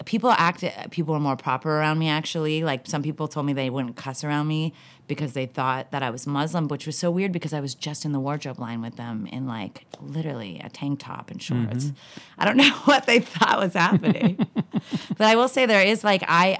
[0.04, 0.64] people act.
[0.90, 2.08] People were more proper around me.
[2.08, 4.72] Actually, like some people told me they wouldn't cuss around me
[5.06, 8.04] because they thought that I was Muslim, which was so weird because I was just
[8.04, 11.86] in the wardrobe line with them in like literally a tank top and shorts.
[11.86, 12.20] Mm-hmm.
[12.38, 16.22] I don't know what they thought was happening, but I will say there is like
[16.28, 16.58] I,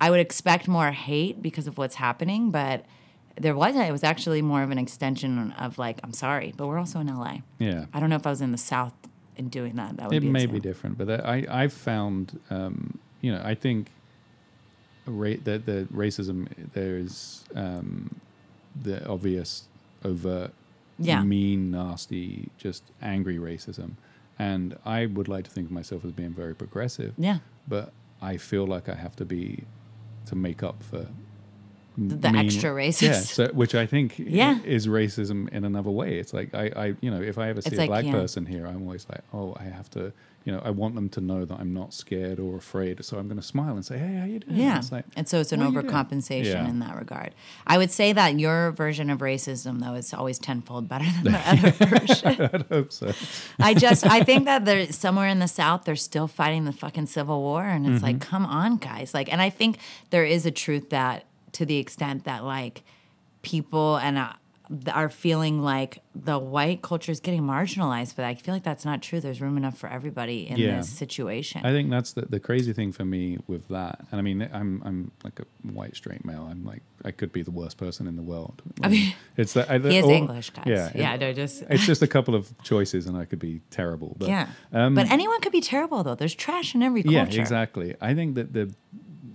[0.00, 2.84] I would expect more hate because of what's happening, but.
[3.36, 3.88] There wasn't.
[3.88, 7.08] It was actually more of an extension of like, I'm sorry, but we're also in
[7.08, 7.38] LA.
[7.58, 7.86] Yeah.
[7.92, 8.92] I don't know if I was in the South
[9.36, 9.96] and doing that.
[9.96, 13.54] That would It be may be different, but I, I've found, um, you know, I
[13.54, 13.88] think
[15.06, 18.20] ra- that the racism, there's um,
[18.80, 19.64] the obvious,
[20.04, 20.52] overt,
[20.98, 21.22] Yeah.
[21.22, 23.92] mean, nasty, just angry racism.
[24.38, 27.14] And I would like to think of myself as being very progressive.
[27.18, 27.38] Yeah.
[27.66, 29.64] but I feel like I have to be
[30.26, 31.06] to make up for
[31.96, 33.02] The extra racist.
[33.02, 34.58] Yeah, so, which I think Yeah.
[34.64, 36.18] is racism in another way.
[36.18, 38.12] It's like I, I, you know, if I ever see It's a like, black yeah.
[38.12, 40.12] person here, I'm always like, oh, I have to,
[40.44, 43.02] you know, I want them to know that I'm not scared or afraid.
[43.04, 44.56] So I'm going to smile and say, hey, how you doing?
[44.56, 44.78] Yeah.
[44.78, 45.94] It's like, and so it's an what are you doing?
[45.94, 46.68] overcompensation Yeah.
[46.68, 47.32] in that regard.
[47.66, 51.38] I would say that your version of racism, though, is always tenfold better than the
[51.46, 52.42] other version.
[52.70, 53.12] I hope so.
[53.60, 57.06] I just, I think that there's somewhere in the South, they're still fighting the fucking
[57.06, 57.62] Civil War.
[57.64, 58.28] And it's like, mm-hmm.
[58.30, 59.14] come on, guys.
[59.14, 59.78] Like, and I think
[60.10, 61.24] there is a truth that
[61.54, 62.82] to the extent that, like,
[63.42, 64.32] people and uh,
[64.92, 69.02] are feeling like the white culture is getting marginalized, but I feel like that's not
[69.02, 69.20] true.
[69.20, 70.78] There's room enough for everybody in Yeah.
[70.78, 71.60] this situation.
[71.66, 74.00] I think that's the, the crazy thing for me with that.
[74.10, 76.48] And I mean, I'm I'm like a white straight male.
[76.50, 78.62] I'm like I could be the worst person in the world.
[78.82, 80.64] I mean, it's that I, he is all- English, guys.
[80.66, 81.62] Yeah, Yeah, it- no, just.
[81.68, 84.16] it's just a couple of choices, and I could be terrible.
[84.18, 84.48] But, Yeah.
[84.72, 86.14] um, but anyone could be terrible though.
[86.14, 87.18] There's trash in every culture.
[87.18, 87.96] yeah, exactly.
[88.00, 88.72] I think that the,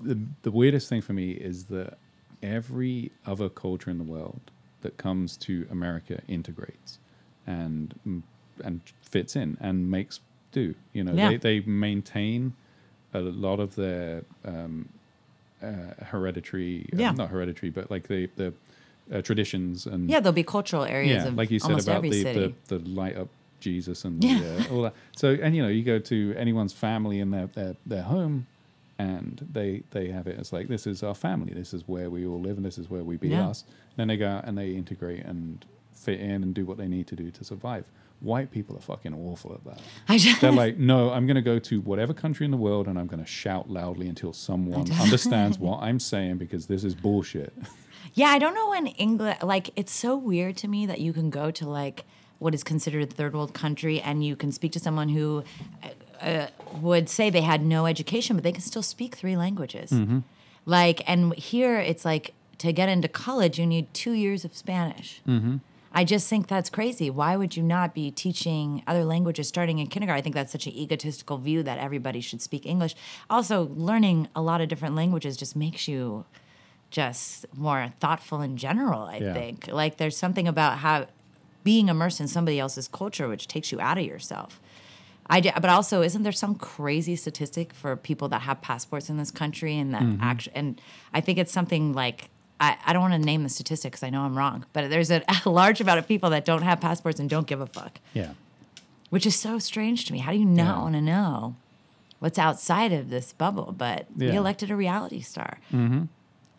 [0.01, 1.99] the the weirdest thing for me is that
[2.41, 6.99] every other culture in the world that comes to America integrates
[7.45, 8.21] and mm,
[8.63, 10.19] and fits in and makes
[10.51, 10.75] do.
[10.93, 11.29] You know, Yeah.
[11.29, 12.53] they they maintain
[13.13, 14.89] a lot of their um,
[15.61, 17.11] uh, hereditary, uh, Yeah.
[17.11, 18.53] not hereditary, but like the the
[19.11, 22.23] uh, traditions and Yeah, there'll be cultural areas yeah, of like you said about the,
[22.23, 23.29] the the light up
[23.59, 24.39] Jesus and Yeah.
[24.39, 24.93] the, uh, all that.
[25.15, 28.47] So and you know you go to anyone's family in their, their their home,
[28.99, 32.25] and they they have it as like this is our family, this is where we
[32.27, 33.47] all live, and this is where we be Yeah.
[33.49, 33.63] us.
[33.95, 37.07] Then they go out and they integrate and fit in and do what they need
[37.07, 37.85] to do to survive.
[38.21, 39.79] White people are fucking awful at that.
[40.09, 42.87] I just, They're like, no, I'm going to go to whatever country in the world
[42.87, 46.95] and I'm going to shout loudly until someone understands what I'm saying because this is
[46.95, 47.53] bullshit.
[48.13, 49.41] yeah, I don't know when English.
[49.41, 52.03] Like, it's so weird to me that you can go to like
[52.39, 55.43] what is considered a third world country and you can speak to someone who
[55.83, 55.87] uh,
[56.21, 56.47] uh,
[56.81, 59.91] would say they had no education, but they can still speak three languages.
[59.91, 60.19] Mm-hmm.
[60.65, 65.21] Like, and here it's like to get into college, you need two years of Spanish.
[65.27, 65.57] Mm-hmm.
[65.91, 67.09] I just think that's crazy.
[67.09, 70.19] Why would you not be teaching other languages starting in kindergarten?
[70.19, 72.95] I think that's such an egotistical view that everybody should speak English.
[73.27, 76.25] Also, learning a lot of different languages just makes you
[76.91, 79.33] just more thoughtful in general, I Yeah.
[79.33, 79.67] think.
[79.67, 81.07] Like there's something about how
[81.63, 84.59] being immersed in somebody else's culture which takes you out of yourself.
[85.29, 89.29] I but also, isn't there some crazy statistic for people that have passports in this
[89.31, 90.23] country and that Mm-hmm.
[90.23, 90.55] actually?
[90.55, 90.81] And
[91.13, 94.09] I think it's something like I, I don't want to name the statistic because I
[94.09, 97.19] know I'm wrong, but there's a, a large amount of people that don't have passports
[97.19, 98.31] and don't give a fuck, Yeah.
[99.11, 100.19] which is so strange to me.
[100.19, 100.81] How do you not Yeah.
[100.81, 101.55] want to know
[102.19, 103.73] what's outside of this bubble?
[103.77, 105.59] But we elected a reality star.
[105.71, 106.03] Mm-hmm.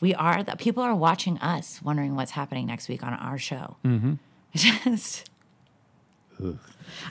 [0.00, 3.76] We are the people are watching us, wondering what's happening next week on our show.
[3.84, 4.14] Mm-hmm.
[4.54, 5.29] Just.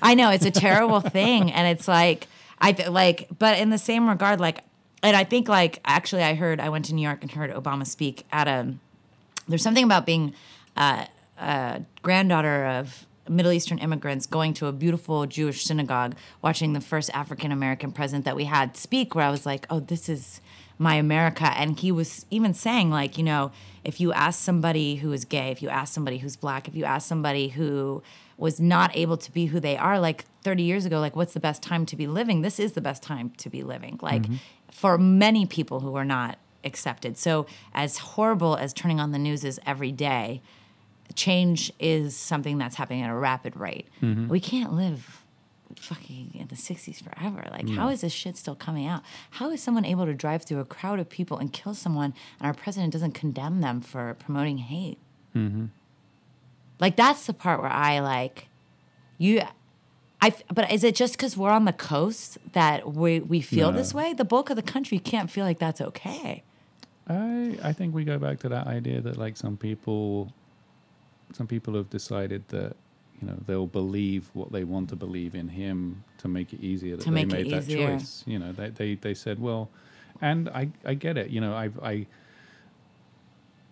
[0.02, 2.28] I know it's a terrible thing, and it's like
[2.60, 4.64] I th- like, but in the same regard, like,
[5.02, 7.86] and I think like actually, I heard I went to New York and heard Obama
[7.86, 8.74] speak at a.
[9.48, 10.34] There's something about being
[10.78, 11.06] uh,
[11.38, 17.10] a granddaughter of Middle Eastern immigrants going to a beautiful Jewish synagogue, watching the first
[17.14, 20.42] African American president that we had speak, where I was like, oh, this is
[20.78, 21.46] my America.
[21.56, 23.52] And he was even saying, like, you know,
[23.84, 26.86] if you ask somebody who is gay, if you ask somebody who's black, if you
[26.86, 28.02] ask somebody who
[28.40, 31.40] was not able to be who they are, like 30 years ago, like, what's the
[31.40, 32.42] best time to be living?
[32.42, 34.00] This is the best time to be living.
[34.02, 34.36] Like, mm-hmm.
[34.72, 37.18] for many people who are not accepted.
[37.18, 40.42] So, as horrible as turning on the news is every day,
[41.16, 43.88] change is something that's happening at a rapid rate.
[44.02, 44.28] Mm-hmm.
[44.28, 45.24] We can't live
[45.76, 47.48] fucking in the 60s forever.
[47.52, 49.04] Like, how is this shit still coming out?
[49.32, 52.48] How is someone able to drive through a crowd of people and kill someone and
[52.48, 54.98] our president doesn't condemn them for promoting hate?
[55.36, 55.66] Mm-hmm.
[56.80, 58.48] Like, that's the part where I like,
[59.18, 59.42] you.
[60.22, 63.78] I but is it just because we're on the coast that we, we feel No.
[63.78, 64.14] this way?
[64.14, 66.44] The bulk of the country can't feel like that's okay.
[67.08, 70.34] I I think we go back to that idea that like some people
[71.34, 72.76] some people have decided that
[73.22, 76.98] you know they'll believe what they want to believe in him to make it easier
[76.98, 77.88] that To they make it made that easier.
[77.98, 78.24] choice.
[78.28, 79.70] You know, they, they they said, well,
[80.22, 81.30] and I I get it.
[81.30, 82.06] You know, I I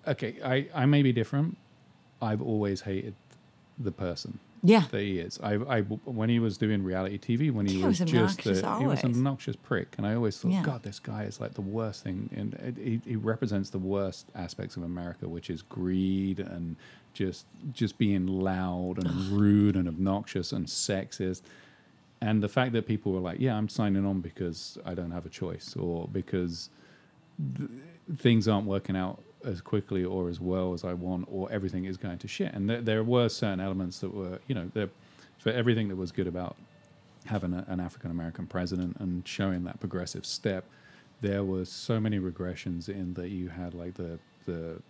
[0.08, 1.58] okay, I I may be different.
[2.22, 3.16] I've always hated
[3.80, 4.86] the person Yeah.
[4.92, 5.40] that he is.
[5.44, 8.80] I, I when he was doing reality TV, when he He was, was just a,
[8.80, 10.64] he was an obnoxious prick, and I always thought, Yeah.
[10.64, 14.26] God, this guy is like the worst thing, and uh, he, he represents the worst
[14.36, 16.76] aspects of America, which is greed and
[17.14, 21.42] just just being loud and rude and obnoxious and sexist.
[22.20, 25.26] And the fact that people were like, "Yeah, I'm signing on because I don't have
[25.28, 26.70] a choice," or because
[27.58, 27.70] th-
[28.18, 31.98] things aren't working out as quickly or as well as I want, or everything is
[31.98, 32.54] going to shit.
[32.54, 34.90] And there, there were certain elements that were, you know, there,
[35.40, 36.56] for everything that was good about
[37.26, 40.66] having a, an African American president and showing that progressive step,
[41.22, 44.82] there were so many regressions in that you had like the the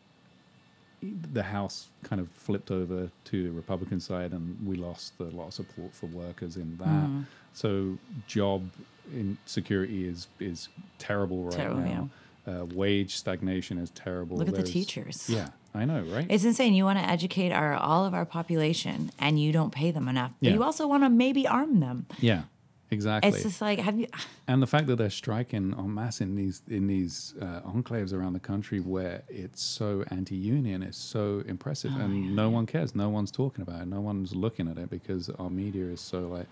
[1.31, 5.47] the House kind of flipped over to the Republican side, and we lost a lot
[5.47, 6.87] of support for workers in that.
[6.87, 7.21] Mm-hmm.
[7.53, 7.97] So
[8.27, 8.69] job
[9.13, 12.09] insecurity is is terrible right Terrible, now.
[12.47, 14.37] Uh, wage stagnation is terrible.
[14.37, 15.29] Look at the teachers.
[15.29, 16.25] Yeah, I know, right?
[16.29, 16.73] It's insane.
[16.73, 20.31] You want to educate our all of our population, and you don't pay them enough.
[20.39, 20.53] But Yeah.
[20.55, 22.05] you also want to maybe arm them.
[22.19, 22.43] yeah,
[22.89, 23.29] exactly.
[23.31, 24.07] It's just like, have you?
[24.47, 28.31] and the fact that they're striking en masse in these in these uh, enclaves around
[28.31, 32.95] the country where it's so anti-union is so impressive, Oh, and no one cares.
[32.95, 33.87] No one's talking about it.
[33.87, 36.47] No one's looking at it because our media is so like,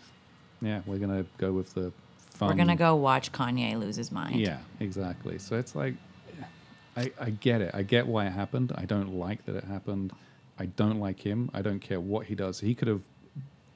[0.61, 1.93] yeah, we're gonna go with the
[2.35, 2.49] fun.
[2.49, 4.35] We're gonna go watch Kanye lose his mind.
[4.35, 5.37] Yeah, exactly.
[5.39, 5.93] So it's like,
[6.97, 7.71] I, I get it.
[7.73, 8.71] I get why it happened.
[8.75, 10.13] I don't like that it happened.
[10.57, 11.49] I don't like him.
[11.53, 12.59] I don't care what he does.
[12.61, 13.01] He could have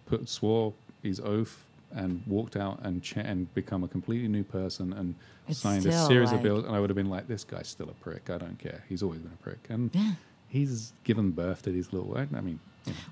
[0.05, 4.93] put swore his oath and walked out and ch- and become a completely new person
[4.93, 5.16] and
[5.47, 6.66] It's signed a series like- of bills.
[6.66, 8.30] And I would have been like, this guy's still a prick.
[8.30, 8.84] I don't care.
[8.88, 9.60] He's always been a prick.
[9.70, 10.12] And Yeah.
[10.47, 12.16] he's given birth to these little.
[12.18, 12.60] I mean,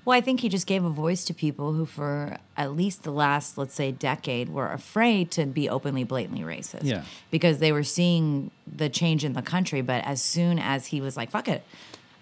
[0.04, 3.12] Well, I think he just gave a voice to people who, for at least the
[3.12, 6.84] last, let's say, decade, were afraid to be openly, blatantly racist.
[6.84, 7.04] Yeah.
[7.30, 9.80] Because they were seeing the change in the country.
[9.80, 11.62] But as soon as he was like, fuck it,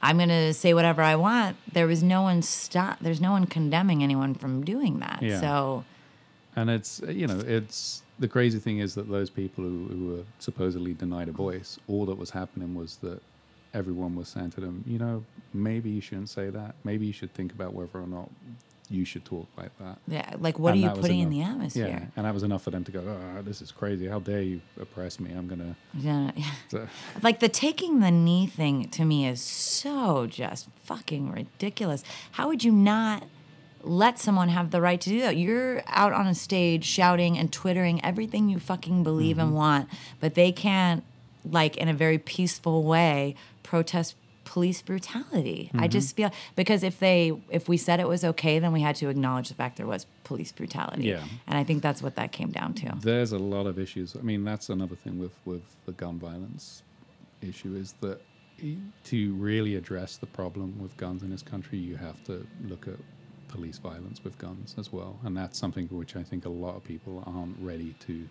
[0.02, 2.98] I'm going to say whatever I want, there was no one stop.
[3.00, 5.22] There's no one condemning anyone from doing that.
[5.22, 5.40] Yeah.
[5.40, 5.84] So,
[6.54, 10.22] And it's you know it's the crazy thing is that those people who, who were
[10.38, 13.20] supposedly denied a voice, all that was happening was that
[13.76, 16.74] everyone was saying to them, you know, maybe you shouldn't say that.
[16.82, 18.30] Maybe you should think about whether or not
[18.88, 19.98] you should talk like that.
[20.06, 21.88] yeah, like, what And are you putting in the atmosphere?
[21.88, 24.06] Yeah, and that was enough for them to go, oh, this is crazy.
[24.06, 25.32] How dare you oppress me?
[25.32, 25.76] I'm gonna.
[25.94, 26.30] Yeah.
[26.36, 26.44] yeah.
[26.70, 26.86] So,
[27.22, 32.02] Like the taking the knee thing to me is so just fucking ridiculous.
[32.32, 33.24] How would you not
[33.82, 35.36] let someone have the right to do that?
[35.36, 39.56] You're out on a stage shouting and twittering everything you fucking believe and mm-hmm.
[39.56, 39.88] want,
[40.20, 41.04] but they can't,
[41.50, 45.70] like in a very peaceful way, protest police brutality.
[45.74, 45.88] I mm-hmm.
[45.88, 49.08] just feel because if they if we said it was okay, then we had to
[49.08, 51.04] acknowledge the fact there was police brutality.
[51.04, 51.24] Yeah.
[51.46, 52.94] And I think that's what that came down to.
[53.02, 54.16] there's a lot of issues.
[54.16, 56.82] I mean, that's another thing with with the gun violence
[57.42, 58.20] issue is that
[59.04, 62.94] to really address the problem with guns in this country, you have to look at
[63.48, 66.84] police violence with guns as well, and that's something which I think a lot of
[66.84, 68.28] people aren't ready to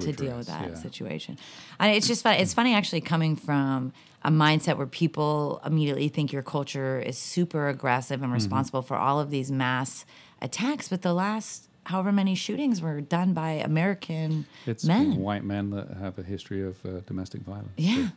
[0.00, 0.74] to, to deal with that yeah.
[0.74, 1.38] situation.
[1.78, 2.34] And it's just fun.
[2.34, 7.68] It's funny actually coming from a mindset where people immediately think your culture is super
[7.68, 8.24] aggressive Mm-hmm.
[8.24, 10.04] and responsible for all of these mass
[10.40, 15.16] attacks, but the last however many shootings were done by American It's men.
[15.16, 17.72] white men that have a history of uh, domestic violence.
[17.76, 18.10] Yeah.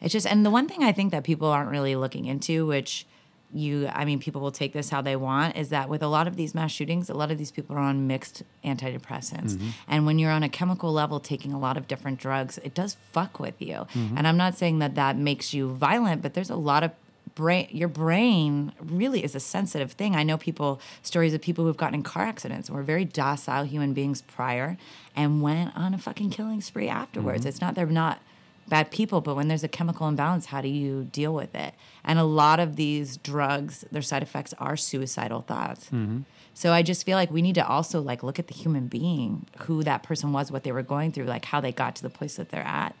[0.00, 3.06] It's just, and the one thing I think that people aren't really looking into, which
[3.52, 6.26] you, I mean, people will take this how they want, is that with a lot
[6.26, 9.54] of these mass shootings, a lot of these people are on mixed antidepressants.
[9.54, 9.68] Mm-hmm.
[9.88, 12.96] And when you're on a chemical level taking a lot of different drugs, it does
[13.12, 13.86] fuck with you.
[13.94, 14.18] Mm-hmm.
[14.18, 16.92] And I'm not saying that that makes you violent, but there's a lot of
[17.34, 20.16] brain your brain really is a sensitive thing.
[20.16, 23.64] I know people stories of people who've gotten in car accidents and were very docile
[23.64, 24.76] human beings prior
[25.14, 27.40] and went on a fucking killing spree afterwards.
[27.40, 27.48] Mm-hmm.
[27.48, 28.20] It's not they're not
[28.68, 31.74] bad people but when there's a chemical imbalance how do you deal with it?
[32.04, 35.86] And a lot of these drugs their side effects are suicidal thoughts.
[35.86, 36.20] Mm-hmm.
[36.54, 39.46] So i just feel like we need to also like look at the human being
[39.60, 42.10] who that person was what they were going through like how they got to the
[42.10, 42.94] place that they're at.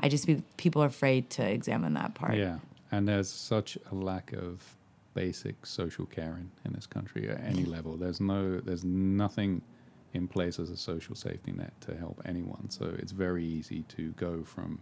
[0.00, 2.36] I just be people are afraid to examine that part.
[2.36, 2.58] Yeah,
[2.92, 4.76] and there's such a lack of
[5.14, 7.96] basic social caring in this country at any level.
[7.96, 9.62] There's no, there's nothing
[10.14, 12.70] in place as a social safety net to help anyone.
[12.70, 14.80] So it's very easy to go from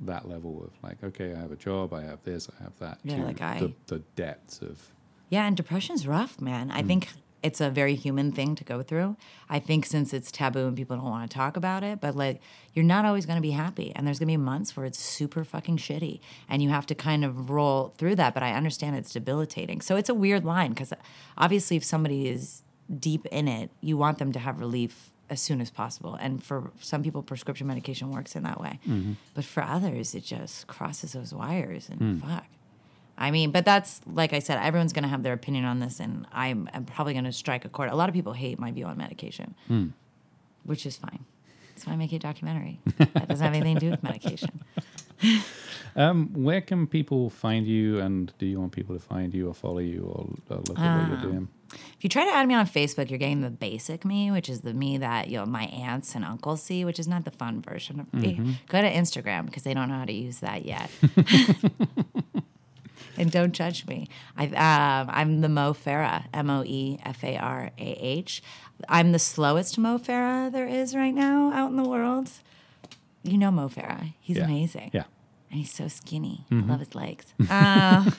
[0.00, 2.98] that level of like, okay, I have a job, I have this, I have that,
[3.04, 4.92] Yeah, like I- the, the depths of
[5.28, 6.70] Yeah, and depression's rough, man.
[6.70, 6.86] I mm.
[6.86, 7.08] think
[7.42, 9.16] it's a very human thing to go through.
[9.48, 12.40] I think since it's taboo and people don't want to talk about it, but like
[12.74, 14.98] you're not always going to be happy and there's going to be months where it's
[14.98, 18.96] super fucking shitty and you have to kind of roll through that, but I understand
[18.96, 19.80] it's debilitating.
[19.80, 20.92] So it's a weird line cuz
[21.36, 22.62] obviously if somebody is
[22.98, 26.14] deep in it, you want them to have relief as soon as possible.
[26.14, 28.80] And for some people prescription medication works in that way.
[28.86, 29.12] Mm-hmm.
[29.34, 32.20] But for others it just crosses those wires and mm.
[32.20, 32.46] fuck.
[33.20, 35.98] I mean, but that's like I said, everyone's going to have their opinion on this,
[35.98, 37.90] and I'm, I'm probably going to strike a chord.
[37.90, 39.88] A lot of people hate my view on medication, hmm.
[40.62, 41.24] which is fine.
[41.74, 42.78] That's why I make a documentary.
[42.96, 44.60] that doesn't have anything to do with medication.
[45.96, 49.54] Um, where can people find you, and do you want people to find you or
[49.54, 51.48] follow you or, or look at what you're um, doing?
[51.96, 54.60] If you try to add me on Facebook, you're getting the basic me, which is
[54.60, 57.60] the me that you know my aunts and uncles see, which is not the fun
[57.62, 58.56] version of me.
[58.68, 60.90] Go to Instagram because they don't know how to use that yet.
[63.16, 64.08] and don't judge me.
[64.36, 68.42] I, um, I'm the Moe Farah, M O E F A R A H.
[68.88, 72.30] I'm the slowest Mo Farah there is right now out in the world.
[73.24, 74.12] You know Mo Farah.
[74.20, 74.44] He's Yeah.
[74.44, 74.90] amazing.
[74.92, 75.04] Yeah.
[75.50, 76.44] And he's so skinny.
[76.52, 77.32] I love his legs.
[77.50, 78.10] Uh,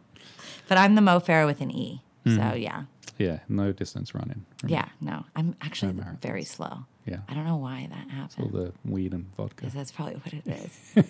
[0.68, 2.02] but I'm the Moe Farah with an E.
[2.26, 2.84] So yeah.
[3.22, 4.44] Yeah, no distance running.
[4.66, 5.24] Yeah, no.
[5.36, 6.20] I'm actually marathons.
[6.20, 6.84] very slow.
[7.06, 7.18] Yeah.
[7.28, 8.36] I don't know why that happens.
[8.38, 9.70] All the weed and vodka.
[9.72, 11.04] That's probably what it is.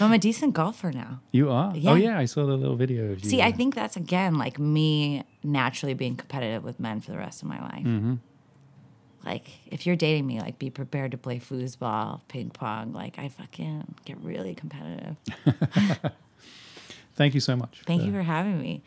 [0.00, 1.20] I'm a decent golfer now.
[1.32, 1.76] You are?
[1.76, 1.90] Yeah.
[1.90, 2.18] Oh, yeah.
[2.18, 3.30] I saw the little video of you.
[3.30, 7.18] See, I uh, think that's again like me naturally being competitive with men for the
[7.18, 7.84] rest of my life.
[7.84, 8.14] Mm-hmm.
[9.24, 12.92] Like, if you're dating me, like, be prepared to play foosball, ping pong.
[12.92, 15.16] Like, I fucking get really competitive.
[17.16, 17.82] Thank you so much.
[17.86, 18.82] Thank you for having me.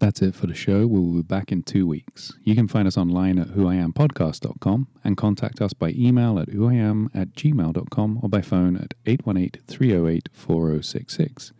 [0.00, 0.86] That's it for the show.
[0.86, 2.32] We'll be back in two weeks.
[2.42, 7.34] You can find us online at whoiampodcast.com and contact us by email at whoiam at
[7.34, 11.52] gmail.com or by phone at 818 308 4066.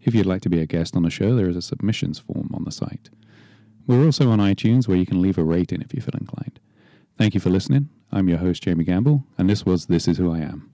[0.00, 2.50] If you'd like to be a guest on the show, there is a submissions form
[2.54, 3.10] on the site.
[3.86, 6.60] We're also on iTunes where you can leave a rating if you feel inclined.
[7.18, 7.90] Thank you for listening.
[8.10, 10.72] I'm your host, Jamie Gamble, and this was This Is Who I Am.